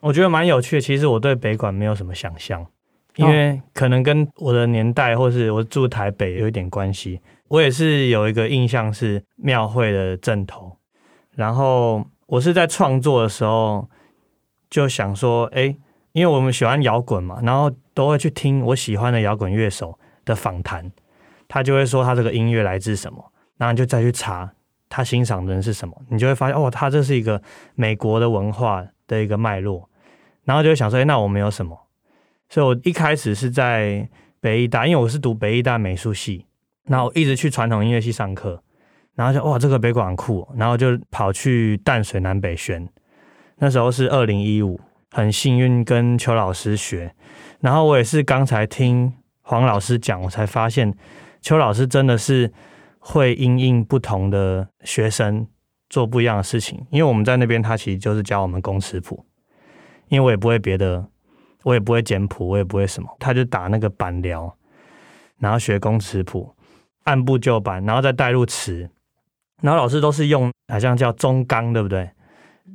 [0.00, 0.80] 我觉得蛮有趣的。
[0.80, 2.66] 其实我对北管没有什么想象，
[3.16, 7.20] 因为可能跟我的年代或是我住台北有一点关系。
[7.48, 10.76] 我也是有一个印象是庙会的阵头，
[11.36, 13.88] 然后我是在创作的时候
[14.68, 15.76] 就想说，哎。
[16.14, 20.90] 因为我们喜欢摇滚嘛，然后都会去听我喜欢的摇滚乐手的访谈，
[21.46, 23.32] 他就会说他这个音乐来自什么。
[23.56, 24.52] 然后就再去查
[24.88, 27.40] 他欣赏的人是什么，你就会发现哦，他这是一个
[27.76, 29.88] 美国的文化的一个脉络，
[30.42, 31.86] 然后就会想说，哎，那我们有什么？
[32.48, 34.08] 所以我一开始是在
[34.40, 36.46] 北艺大，因为我是读北艺大美术系，
[36.84, 38.60] 然后一直去传统音乐系上课，
[39.14, 42.88] 然后就哇，这个北管酷，然后就跑去淡水南北宣，
[43.58, 44.80] 那时候是二零一五，
[45.14, 47.14] 很幸运跟邱老师学，
[47.60, 50.92] 然后我也是刚才听黄老师讲，我才发现
[51.40, 52.52] 邱老师真的是
[52.98, 55.46] 会因应不同的学生
[55.88, 59.24] 做不一样的事情，因为我们在那边他其实就是教我们工尺谱，
[60.08, 61.06] 因为我也不会别的。
[61.62, 64.54] 我也不会简谱，我也不会什么，他就打那个板聊，
[65.38, 66.54] 然后学工尺谱，
[67.04, 68.90] 按部就班，然后再带入词，
[69.62, 72.10] 然后老师都是用好像叫中纲，对不对？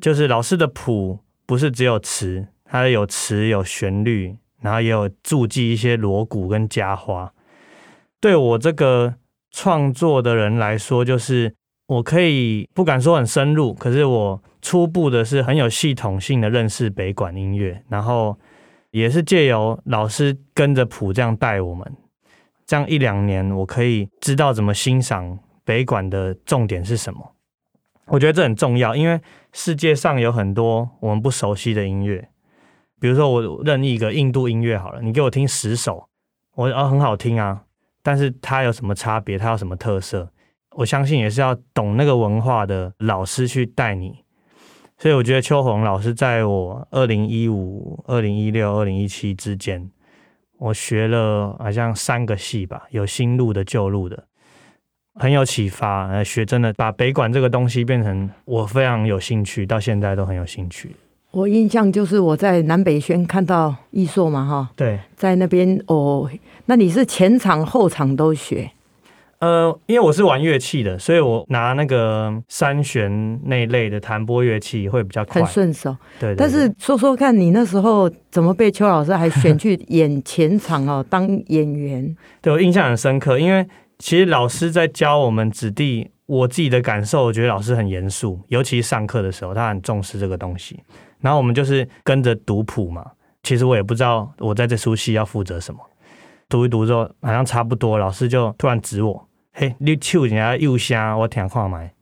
[0.02, 7.34] 就是老师的谱不是只有词，它有词有旋律，然后也有注记一些锣鼓跟家花。
[8.22, 9.16] 对我这个
[9.50, 11.56] 创作的人来说，就是
[11.88, 18.38] 我可以不敢说很深入，可是我初步的是很有系统性的认识北管音乐，然后。
[18.92, 21.86] 也是借由老师跟着谱这样带我们，
[22.66, 27.36] 这样一两年，我可以知道怎么欣赏北管的重点是什么。
[28.10, 29.22] 我觉得这很重要，因为
[29.54, 32.30] 世界上有很多我们不熟悉的音乐，
[33.00, 36.10] 比如说我任意一个印度音乐好了，你给我听十首，
[36.56, 37.64] 我啊很好听啊，
[38.02, 39.38] 但是它有什么差别？
[39.38, 40.32] 它有什么特色？
[40.76, 44.24] 我相信也是要懂那个文化的老师去带你。
[44.98, 49.90] 所以我觉得秋红老师在我二零一五、二零一六、二零一七之间，
[50.58, 54.26] 我学了好像三个系吧，有新路的、旧路的，
[55.20, 56.08] 很有启发。
[56.08, 60.96] 呃，学真的把北管这个东西变成我非常有兴趣，到现在都很有兴趣。
[61.32, 66.28] 我印象就是我在南北轩看到艺硕嘛，哈，对，在那边哦，
[66.66, 68.72] 那你是前场后场都学？
[69.38, 75.96] 呃，因为我是玩乐器的，所以我拿那个三弦那类的弹拨乐器会比较快，很顺手。
[76.20, 82.18] 对，但是说说看你那时候怎么被邱老师还选去演前场哦，当演员？
[82.42, 83.66] 对，我印象很深刻，因为
[84.00, 90.80] 其实老师在教我们子弟，我自己的感受，我觉得老师很严肃，尤其上课的时候，他很重视这个东西。
[91.20, 93.06] 然后我们就是跟着读谱嘛，
[93.44, 95.80] 其实我也不知道我在这出戏要负责什么，
[96.48, 99.28] 读一读之后好像差不多，老师就突然指我。
[99.52, 101.94] 嘿，你唱人家又香，我听看麦。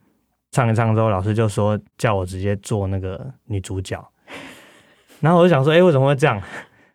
[0.51, 4.07] 唱一唱之后，老师就说叫我直接做那个女主角。
[5.19, 6.39] 然后我就想说，哎，为什么会这样？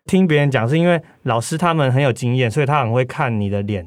[0.05, 3.85] 听别人讲是因为老师他们很有经验，所以他很会看你的脸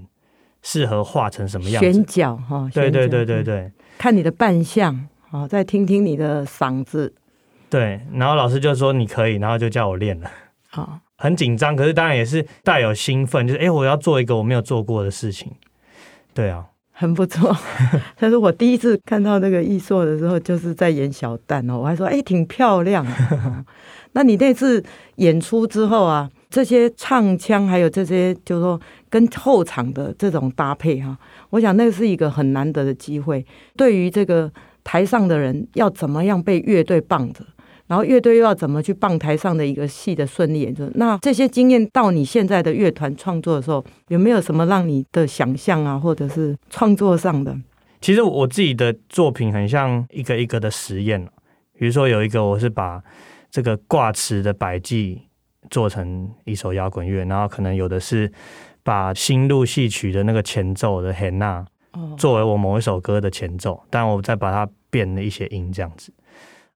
[0.68, 1.92] 适合画成什么样子。
[1.92, 7.14] 选角哈，对对对对对，看你的扮相，好，再听听你的嗓子。
[7.70, 10.28] 对，然后老师就说你可以，然后就叫我练了。
[10.68, 15.52] 好，很紧张，可是当然也是带有兴奋，就是哎，我要做一个我没有做过的事情。
[16.34, 17.56] 对啊，很不错。
[18.18, 23.06] 但是我第一次看到那个艺硕的时候，就是在演小旦哦，我还说哎，挺漂亮。
[24.14, 24.82] 那你那次
[25.16, 31.14] 演出之后啊，这些唱腔还有这些，就是说跟后场的这种搭配哈，
[31.50, 33.44] 我想那是一个很难得的机会。
[33.76, 34.50] 对于这个
[34.82, 37.44] 台上的人，要怎么样被乐队傍着？
[37.88, 40.90] 然后乐队又要怎么去傍台上的一个戏的顺利演出？
[40.94, 47.54] 那这些经验到你现在的乐团创作的时候，有没有什么让你的想象啊，或者是创作上的？
[48.00, 51.22] 其实我自己的作品很像一个一个的实验，
[51.78, 53.02] 比如说有一个我是把
[53.50, 55.20] 这个挂词的百济
[55.70, 58.30] 做成一首摇滚乐，然后可能有的是
[58.82, 61.64] 把新路戏曲的那个前奏的黑娜
[62.16, 66.12] 作为我某一首歌的前奏，但我再把它变了一些音这样子。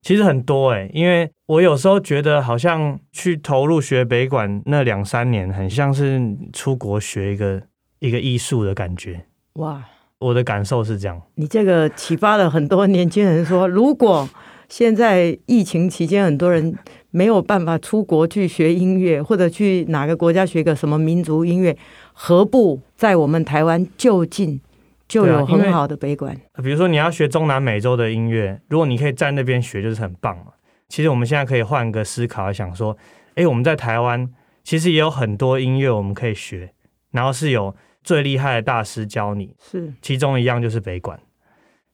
[0.03, 6.19] 其实很多哎，因为我有时候觉得好像去投入学北管那两三年，很像是
[6.55, 7.63] 出国学一个
[7.99, 9.27] 一个艺术的感觉。
[9.55, 9.85] 哇，
[10.19, 11.21] 我的感受是这样。
[11.35, 14.27] 你这个启发了很多年轻人说，如果
[14.71, 16.75] 现在疫情期间很多人
[17.11, 21.77] 没有办法出国去学音乐，或者去哪个国家学个什么民族音乐，
[22.13, 24.61] 何不在我们台湾就近？
[25.09, 30.53] 就有很好的北管，比如说你要学中南美洲的音乐，如果你可以在那边学，就是很棒嘛。
[30.89, 32.97] 其实我们现在可以换个思考，想说，
[33.35, 34.31] 哎，我们在台湾
[34.63, 36.73] 其实也有很多音乐我们可以学，
[37.11, 41.19] 然后是有最厉害的大师教你，是其中一样就是北管。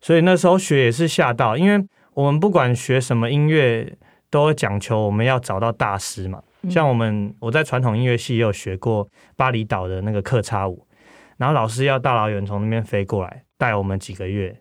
[0.03, 3.97] 所以那时候学也是吓到，因为我们不管学什么音乐，
[4.31, 6.43] 都讲求我们要找到大师嘛。
[6.69, 10.87] 像我们我在传统音乐系也有学过巴厘岛的那个客叉舞。
[11.37, 14.59] 然后老师要大老远从那边飞过来带我们几个月，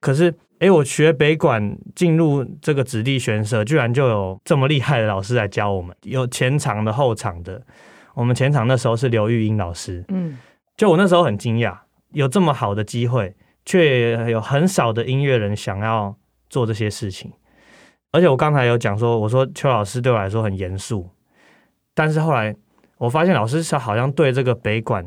[0.00, 7.62] 可是诶，我学北管进入这个子弟选社，居然就有这么厉害的老师来教我们，有前场的、后场的。
[8.14, 10.38] 我们前场那时候是刘玉英老师，嗯，
[10.74, 11.76] 就我那时候很惊讶，
[12.12, 13.36] 有这么好的机会
[13.66, 16.16] 却有很少的音乐人想要
[16.48, 17.30] 做这些事情。
[18.16, 21.06] 而且我刚才有讲说，我说邱老师对我来说很严肃，
[21.92, 22.56] 但是后来
[22.96, 25.04] 我发现老师是好像对这个北管，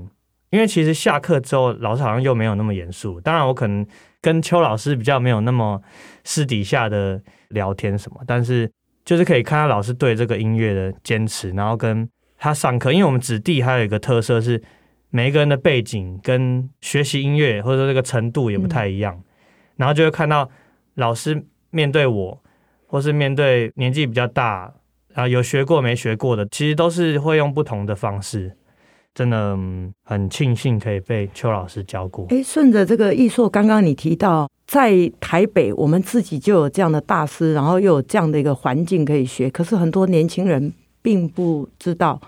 [0.52, 3.20] 因为其实下课之后老师好像又没有那么严肃。
[3.20, 3.84] 当然我可能
[4.22, 5.82] 跟邱老师比较没有那么
[6.24, 8.72] 私底下的聊天什么，但是
[9.04, 12.08] 就是可以看到老师对这个音乐的坚持，然后跟
[12.38, 14.62] 他上课，因为我们子弟还有一个特色是
[15.10, 19.24] 每一个人的背景跟学习音乐或者说这个程度也不太一样，嗯、
[19.78, 20.48] 然后就会看到
[20.94, 22.44] 老师面对我。
[22.90, 24.74] 或是面对年纪比较大
[25.14, 28.52] 啊，有学过没学过的，其实都是会用不同的方式。
[29.14, 29.58] 真的
[30.06, 32.26] 很庆幸可以被邱老师教过。
[32.30, 39.50] 哎，顺着这个艺术，刚刚你提到在台北，我们自己就有这样的大师，然后又有这样的一个环境可以学。
[39.50, 40.72] 可是很多年轻人
[41.02, 42.22] 并不知道，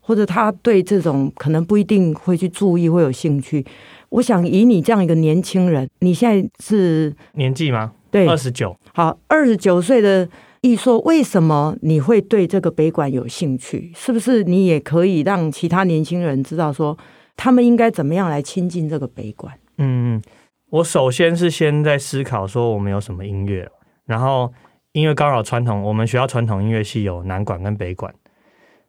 [0.00, 3.64] 或者他对这种可能不一定会去注意，会有兴趣。
[4.10, 7.92] 我想以你这样一个年轻人，你现在是年纪吗？
[8.16, 8.76] 对，二十九。
[8.94, 10.28] 好，二十九岁的
[10.62, 13.92] 艺硕，为什么你会对这个北管有兴趣？
[13.94, 16.96] 是不是你也可以让其他年轻人知道说，
[17.36, 19.52] 他们应该怎么样来亲近这个北管？
[19.78, 20.22] 嗯，
[20.70, 23.70] 我首先是先在思考说我们有什么音乐，
[24.06, 24.50] 然后
[24.92, 28.14] 因为刚好传统，我们学校传统音乐系有南管跟北管，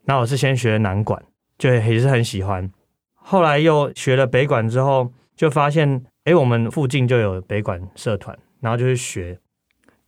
[0.05, 1.21] 那我是先学南管，
[1.57, 2.71] 就也是很喜欢，
[3.13, 8.37] 后来又学了北管之后，就发现，哎，我们附近就有北管社团。
[8.59, 9.39] 然后就去学，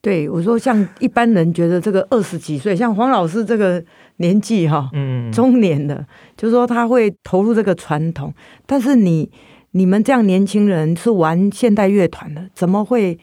[0.01, 3.83] 对我说，像一般人觉得这个二十几岁，像黄老师这个
[4.17, 6.05] 年纪哈，嗯，中年的，
[6.37, 8.33] 就是说他会投入这个传统。
[8.65, 9.29] 但是你
[9.71, 13.19] 你们这样年轻人是玩现代乐团的，怎么会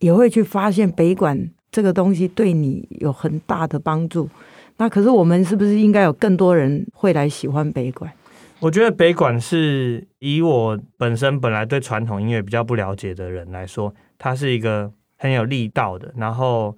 [0.00, 4.28] 也会去发现北管这个东西对你有很大的帮助？
[4.78, 8.12] 那可是我们是不是应该有更多人会来喜欢北管？
[8.60, 13.94] 我觉得北管是以我本身本来对传统音乐比较不了解的人来说。
[14.18, 16.76] 它是一个很有力道的，然后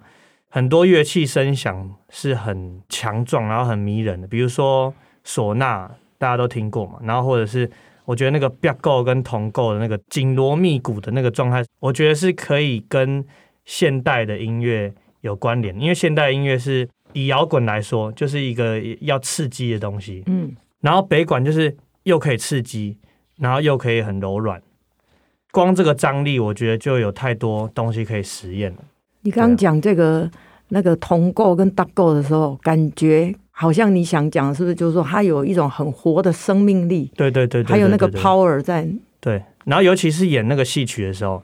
[0.49, 4.27] 很多乐器声响是很强壮，然后很迷人的。
[4.27, 4.93] 比如说
[5.25, 6.99] 唢呐，大家都听过嘛。
[7.03, 7.69] 然后或者是
[8.05, 13.23] 我觉得那个镶鼓跟铜构的那个紧锣密鼓的那个状态，我觉得是可以跟
[13.65, 15.79] 现代的音乐有关联。
[15.79, 20.23] 因为现代音乐是以摇滚来说，就是一个要刺激的东西。
[20.25, 22.97] 嗯，然后北管就是又可以刺激，
[23.37, 24.61] 然后又可以很柔软。
[25.51, 28.79] 光这个张力，我觉得就有太多东西可以实验了。
[29.21, 30.31] 你刚刚讲这个、啊、
[30.69, 34.75] 那个同构跟搭构的时候，感觉好像你想讲是不是？
[34.75, 37.11] 就是说它有一种很活的生命力。
[37.15, 38.87] 对对对，对，还有那个 power 在。
[39.19, 41.43] 对，然后尤其是演那个戏曲的时候，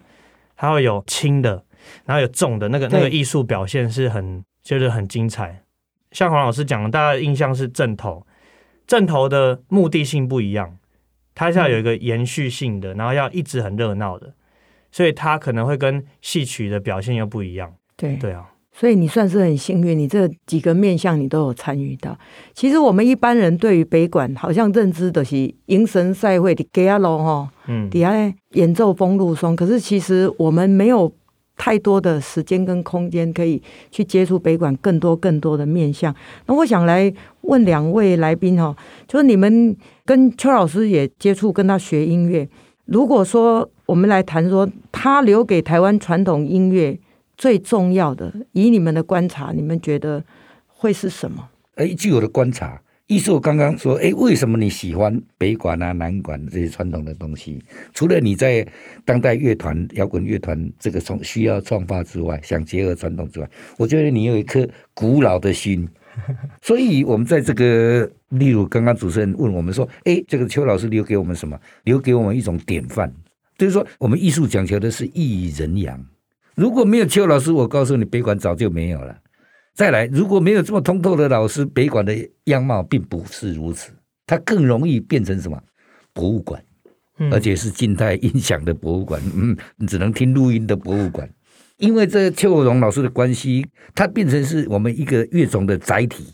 [0.56, 1.64] 它会有轻的，
[2.06, 5.62] 然后有重的，那个那个艺术表现是很就是很精彩。
[6.12, 8.26] 像黄老师讲的，大家的印象是正头，
[8.88, 10.78] 正头的目的性不一样。
[11.36, 14.33] 它是要有一个延续性的，然后要一直很热闹的，
[14.91, 17.71] 所以它可能会跟戏曲的表现又不一样。
[17.95, 22.17] 对对啊，所以你算是很幸运，你这几个面向你都有参与到。
[22.53, 28.11] 其实我们一般人对于北管好像认知的是迎神赛会的给阿龙哈，嗯，底下
[28.53, 31.13] 演奏风露松，可是其实我们没有。
[31.57, 36.13] 太多的时间跟空间可以去接触北管更多更多的面向。
[36.47, 37.09] 那我想来
[37.46, 38.76] 问两位来宾哈，
[39.08, 39.76] 就是你们
[40.06, 42.48] 跟邱老师也接触，跟他学音乐。
[42.86, 47.00] 如果说我们来谈说，他留给台湾传统音乐
[47.38, 50.24] 最重要的，以你们的观察，你们觉得
[50.68, 51.50] 会是什么？
[51.76, 52.82] 哎，据我的观察。
[53.08, 57.64] 艺硕刚刚说：“哎，为什么你喜欢北管啊、南管这些传统的东西？
[57.93, 58.68] 除了你在
[59.06, 65.88] 当代乐团、摇滚乐团这个创需要创发之外，想结合传统之外，我觉得你有一颗古老的心。
[66.61, 71.59] 所以，我们在这个，例如刚刚主持人问我们说：‘哎，这个邱老师留给我们什么？
[71.84, 73.13] 留给我们一种典范。’
[73.57, 76.03] 就是说，我们艺术讲求的是艺以人扬。
[76.55, 79.18] 如果没有邱老师，我告诉你，北管早就没有了。”
[79.76, 83.91] 再来，如果没有这么通透的老师，北管的样貌并不是如此，
[84.26, 85.61] 它更容易变成什么
[86.13, 86.63] 博物馆，
[87.30, 91.30] 而且是静态音响的博物馆，嗯，你只能听录音的博物馆。
[91.78, 96.26] 因为这邱国荣老师的关系，他变成是我们一个乐种的载体，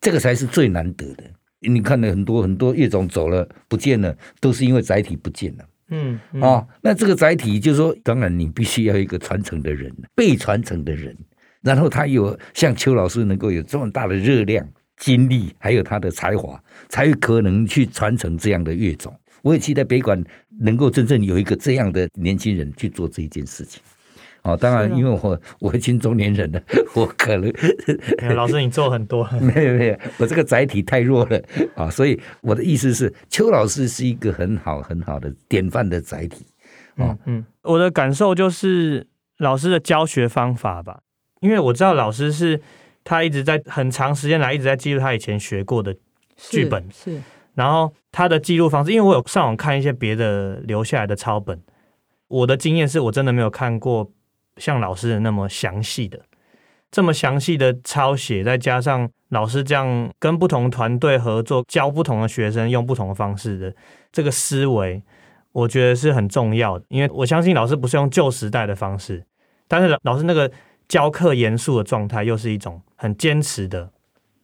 [0.00, 1.24] 这个才是最难得的。
[1.60, 5.64] 你看了很多很多乐种走了不见了，都是因为载体不见了。
[5.88, 11.16] 嗯，嗯哦，那这个载体就是说，当然你必须要一个传承的人，被传承的人。
[11.60, 14.66] 然后他有像邱老师能够有这么大的热量、
[14.96, 19.14] 精力，还有他的才华，才有可能去传承这样的乐种。
[19.42, 20.22] 我也期待北管
[20.60, 23.80] 能够真正有一个这样的年轻人去做这一件事情。
[24.42, 26.60] 哦，当然，因为我我已经中年人了，
[26.94, 27.52] 我可能
[28.34, 31.40] 老师你做很多， 没有没有，我这个载体太弱了
[31.76, 31.88] 啊。
[31.88, 36.44] 所以我的意思是，邱老师是一个很好很好的典范的载体。
[36.96, 39.06] 哦，嗯，我的感受就是
[39.38, 41.00] 老师的教学方法吧，
[41.40, 42.60] 因为我知道老师是
[43.04, 45.94] 他一直在很长时间来一直在记录他以前学过的
[46.36, 47.22] 剧本，是，是
[47.54, 51.62] 然后他的记录方式，因为我有上网看一些别的留下来的抄本，
[52.26, 54.10] 我的经验是我真的没有看过
[54.56, 56.20] 像老师的那么详细的。
[56.90, 63.74] 这么详细的抄写，再加上老师这样跟不同团队合作，教不同的学生用不同的方式的
[64.12, 65.02] 这个思维，
[65.52, 66.84] 我觉得是很重要的。
[66.88, 69.24] 因为我相信老师不是用旧时代的方式，
[69.66, 70.50] 但是老师那个
[70.86, 73.90] 教课严肃的状态，又是一种很坚持的，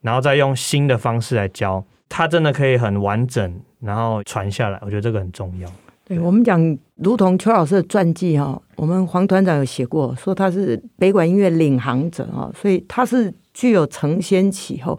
[0.00, 4.78] 然后再用新的方式来教，他真的可以很完整，然后传下来。
[4.80, 5.70] 我觉得这个很重要。
[6.08, 14.98] 对，我们讲，如同邱老师的传记哈，我们黄团长有写过，说他是北管音乐领航者啊，所以他是具有承先启后。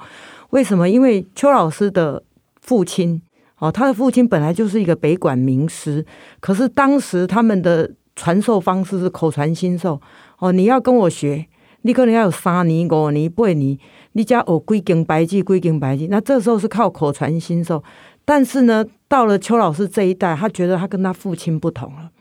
[0.52, 0.88] 为什么？
[0.88, 2.22] 因为邱老师的
[2.62, 3.20] 父亲
[3.58, 6.06] 哦，他的父亲本来就是一个北管名师，
[6.40, 10.00] 可是当时他们的传授方式是口传心授
[10.38, 11.44] 哦，你要跟我学，
[11.82, 13.76] 你可能要有三年、五年、八年，
[14.12, 17.84] 你家有几经百计、几经百计，那这时候是靠口传心授。
[18.30, 22.12] 但是呢，到了邱老师这一代，他觉得他跟他父亲不同了。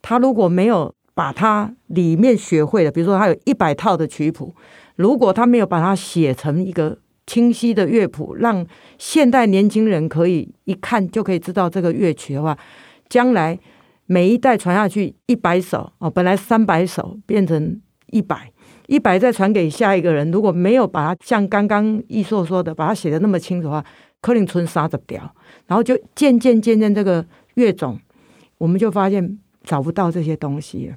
[0.00, 4.54] 他如果没有把他里面学会的，比如说他有一百套的曲谱，
[4.96, 6.96] 如果他没有把它写成一个
[7.26, 8.66] 清晰的乐谱，让
[8.96, 12.56] 现代年轻人可以一看就可以知道这个乐曲的话，
[13.10, 13.58] 将来
[14.06, 17.78] 每一代传下去一百首哦，本来三百首变成
[18.10, 18.50] 一百，
[18.86, 23.84] 一百再传给下一个人，如果没有把它像刚刚易硕说的，把它写的那么清楚的话，
[24.20, 25.34] 可能存三十条。
[25.66, 27.98] 然后就渐渐渐渐，这个乐种，
[28.56, 30.96] 我们就发现找不到这些东西了。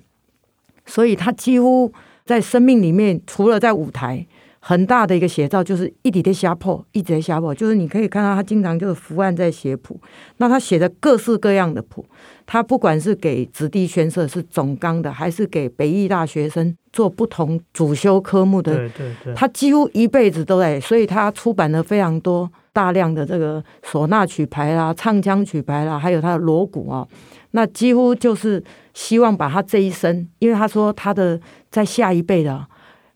[0.86, 1.91] 所以他几乎
[2.26, 4.26] 在生命里面，除了在舞台，
[4.59, 7.53] 很大的一个写照就是一直在写谱，一直在写谱。
[7.53, 9.99] 就是你可以看到他经常就是伏案在写谱。
[10.38, 12.05] 那他写的各式各样的谱，
[12.45, 20.80] 他不管是给子弟宣社是总纲的，还是给北艺大学生做不同主修科目的，对对对，他几乎一辈子都在。
[20.80, 22.49] 所以他出版了非常多。
[22.74, 27.05] 大量的这个唢呐曲牌啦、唱腔曲牌啦，还有他的锣鼓啊，
[27.51, 28.63] 那几乎就是
[28.93, 32.65] 希望把他这一生，因为他说他的在下一辈的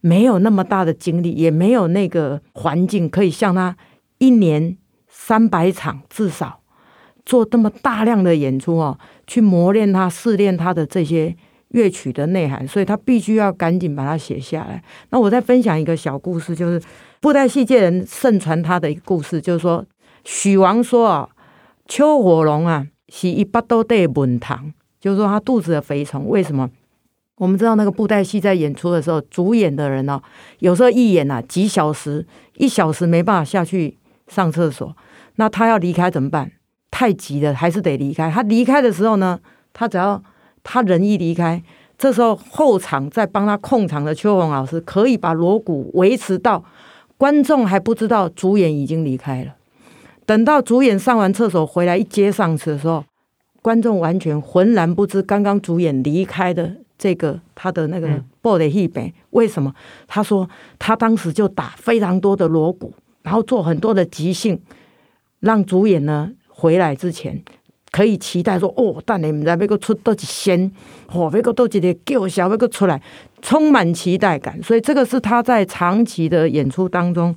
[0.01, 3.75] 没有那么大的精力，也没有那个环境可以像他
[4.17, 4.75] 一年
[5.07, 6.59] 三百场至少
[7.25, 11.33] 做这么大量的演出哦，去磨练他、试炼他的这些
[11.69, 14.83] 乐曲的内涵，所以他必须要赶紧把它写下来。
[15.11, 16.81] 那我再分享一个小故事，就是。
[17.25, 19.83] 布袋戏界人盛传他的一个故事，就是说
[20.23, 21.27] 许王说啊，
[21.87, 26.29] 邱火龙啊是一巴肚的文糖，就是说他肚子的肥虫。
[26.29, 26.69] 为什么？
[27.37, 30.21] 我们知道那个布袋戏在演出的时候，主演的人呢、
[30.59, 32.23] 有时候一演啊几小时，
[32.57, 33.97] 一小时没办法下去
[34.27, 34.95] 上厕所，
[35.37, 36.51] 那他要离开怎么办？
[36.91, 38.29] 太急了，还是得离开。
[38.29, 39.39] 他离开的时候呢，
[39.73, 40.21] 他只要
[40.61, 41.63] 他人一离开，
[41.97, 46.63] 这时候后场在帮他控场的邱红老师可以把锣鼓维持到。
[47.17, 49.55] 观众还不知道主演已经离开了，
[50.25, 53.03] 等到主演上完厕所回来一接上去的时候，
[53.61, 59.73] 观众完全浑然不知刚刚主演离开的这个他的那个布袋戏本为什么？
[60.07, 62.93] 他说他当时就打非常多的锣鼓，
[63.23, 64.59] 然后做很多的即兴，
[65.39, 67.41] 让主演呢回来之前。
[67.95, 70.69] 可以期待说哦，但你们在那个出多几仙，
[71.13, 73.01] 哦，那个都几的叫小那个出来，
[73.41, 74.61] 充满期待感。
[74.61, 77.33] 所以这个是他在长期的演出当中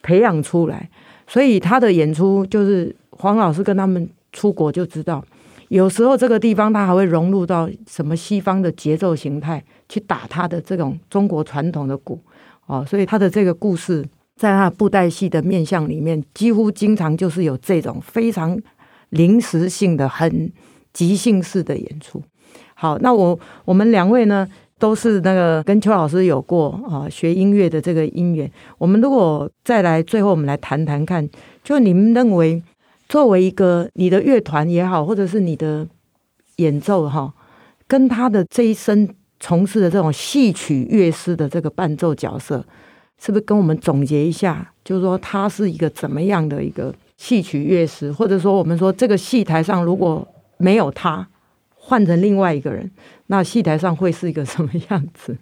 [0.00, 0.88] 培养出来。
[1.26, 5.22] 所以他的演出就是黄老师跟他们出国就知道，
[5.68, 12.18] 有时候这个地方他还会融入到什么西方的节奏形态去打他的这种中国传统的鼓
[12.64, 12.82] 哦。
[12.88, 14.02] 所以他的这个故事
[14.36, 18.58] 在他布袋戏的面向里面，几乎经常就是有这种非常。
[19.10, 20.52] 临时性的、很
[20.92, 22.22] 即兴式的演出。
[22.74, 24.46] 好，那我我们两位呢，
[24.78, 28.50] 都是那个跟邱老师有过啊学音乐的这个因缘。
[28.78, 31.28] 我们如果再来，最后我们来谈谈看，
[31.64, 32.62] 就你们认为，
[33.08, 35.86] 作为一个你的乐团也好，或者是你的
[36.56, 37.32] 演奏哈，
[37.86, 39.08] 跟他的这一生
[39.40, 42.64] 从事的这种戏曲乐师的这个伴奏角色，
[43.20, 44.72] 是不是跟我们总结一下？
[44.84, 46.94] 就是说，他是一个怎么样的一个？
[47.18, 51.28] 戏曲乐师，或者说我们说这个戏台上如果没有他，
[51.74, 52.88] 换成另外一个人，
[53.26, 55.36] 那戏台上会是一个什么样子？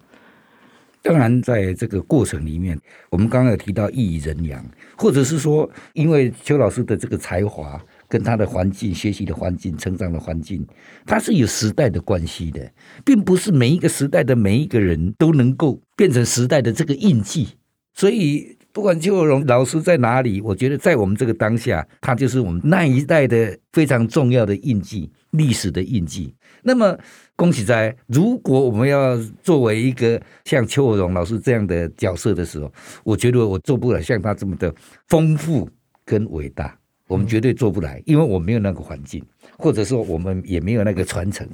[1.03, 2.77] 当然，在这个过程里面，
[3.11, 4.65] 我们刚刚有提到艺人养，
[4.97, 10.67] 或者是说，因为邱老师的这个才华跟他的环境、学习的环境、成长的环境，
[11.05, 12.73] 它是有时代的关系的，
[13.05, 17.51] 并不是每一个时代的每一个人都能够变成时代的这个印记，
[17.93, 18.56] 所以。
[18.77, 26.35] 不管邱有荣老师在哪里，我觉得在我们这个当下，他就是我们那一代的非常重要的印记，历史的印记。
[26.63, 26.95] 那么，
[27.37, 32.71] 恭喜在，如果我们要作为一个像邱有荣老师这样的角色的时候，
[33.03, 34.71] 我觉得我做不了像他这么的
[35.09, 35.67] 丰富
[36.05, 39.25] 跟伟大，我们绝对做不来，因为我没有那个环境，
[39.57, 41.49] 或者说我们也没有那个传承。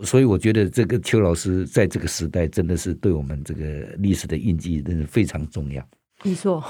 [0.00, 3.64] 所以，我觉得这个邱老师在这个时代真的是对我们这个
[3.96, 5.82] 历史的印记，真的非常重要。
[6.22, 6.62] 没错，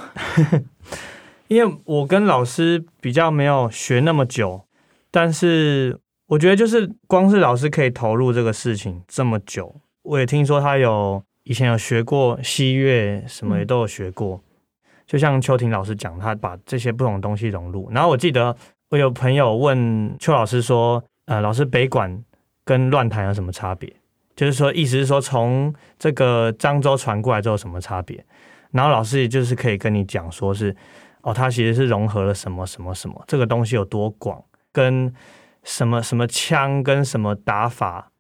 [1.49, 4.65] 因为我跟老师比较没有学那么久，
[5.11, 14.37] 但是我觉得就是光是老师可以投入这个事情这么久，我也听说他有以前有学过西乐，什么也都有学过。
[14.37, 14.43] 嗯、
[15.05, 17.91] 就像邱婷老师讲，他把这些不同的东西融入。
[17.91, 18.57] 然后我记得
[18.91, 22.23] 我有朋友问邱老师说：“呃，老师北管
[22.65, 23.93] 跟乱弹有什么差别？”
[24.37, 28.25] 就是说，意思是说从这个漳州传过来之后什么差别？
[28.73, 30.75] 然后老师也就是可以跟你讲，说是
[31.23, 34.43] 哦，他其实是融合了什么什么什么，这个东西有多广，
[34.73, 35.13] 跟
[35.65, 38.11] 什么什么枪跟什么打法，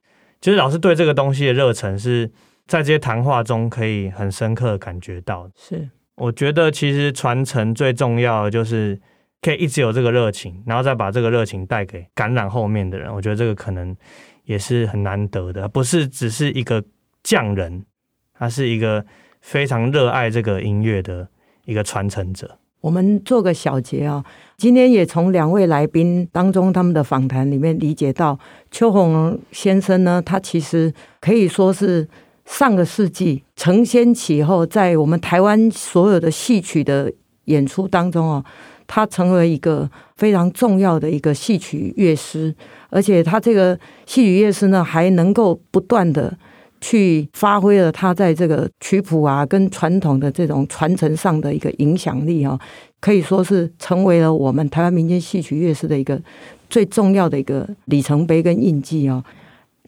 [0.40, 2.30] 就是老师对这个东西的热忱是
[2.66, 5.48] 在这些谈话中可以很深刻的感觉到。
[5.54, 9.00] 是，我觉得其实传承最重要的就是
[9.40, 13.10] 可以一直有这个热情，然后再把这个热情带给感染后面的人。
[13.14, 13.96] 我觉得这个可能
[14.44, 16.84] 也是很难得的，不是只是一个
[17.22, 17.86] 匠人，
[18.34, 19.06] 他是一个。
[19.40, 21.28] 非常热爱这个音乐的
[21.64, 22.58] 一个传承者。
[22.80, 24.24] 我们做个小结啊，
[24.56, 28.38] 今天也从两位来宾当中他们的访谈里面理解到，
[28.70, 32.08] 邱鸿先生呢，他其实可以说是
[32.46, 37.12] 上个世纪承先启后，在我们台湾所有的戏曲的
[37.44, 38.42] 演出当中啊，
[38.86, 42.54] 他成为一个非常重要的一个戏曲乐师，
[42.88, 46.34] 而且他这个戏曲乐师呢，还能够不断的。
[46.80, 52.58] 去发挥了他在这个曲谱啊跟传统的这种传承上的一个影响力啊，
[53.00, 56.20] 可以说是成为了我们台湾民间戏曲乐师的一个
[56.68, 59.22] 最重要的一个里程碑跟印记哦。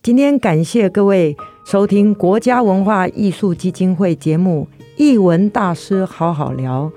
[0.03, 4.67] 今天感谢各位收听国家文化艺术基金会节目
[4.97, 6.91] 《艺文大师好好聊》，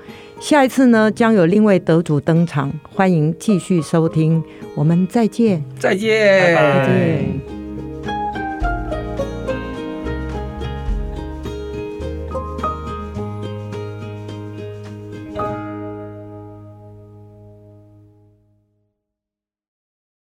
[0.44, 4.44] 下一次呢将有另外得主登场，欢迎继续收听，
[4.74, 7.55] 我们再见，再见，再见。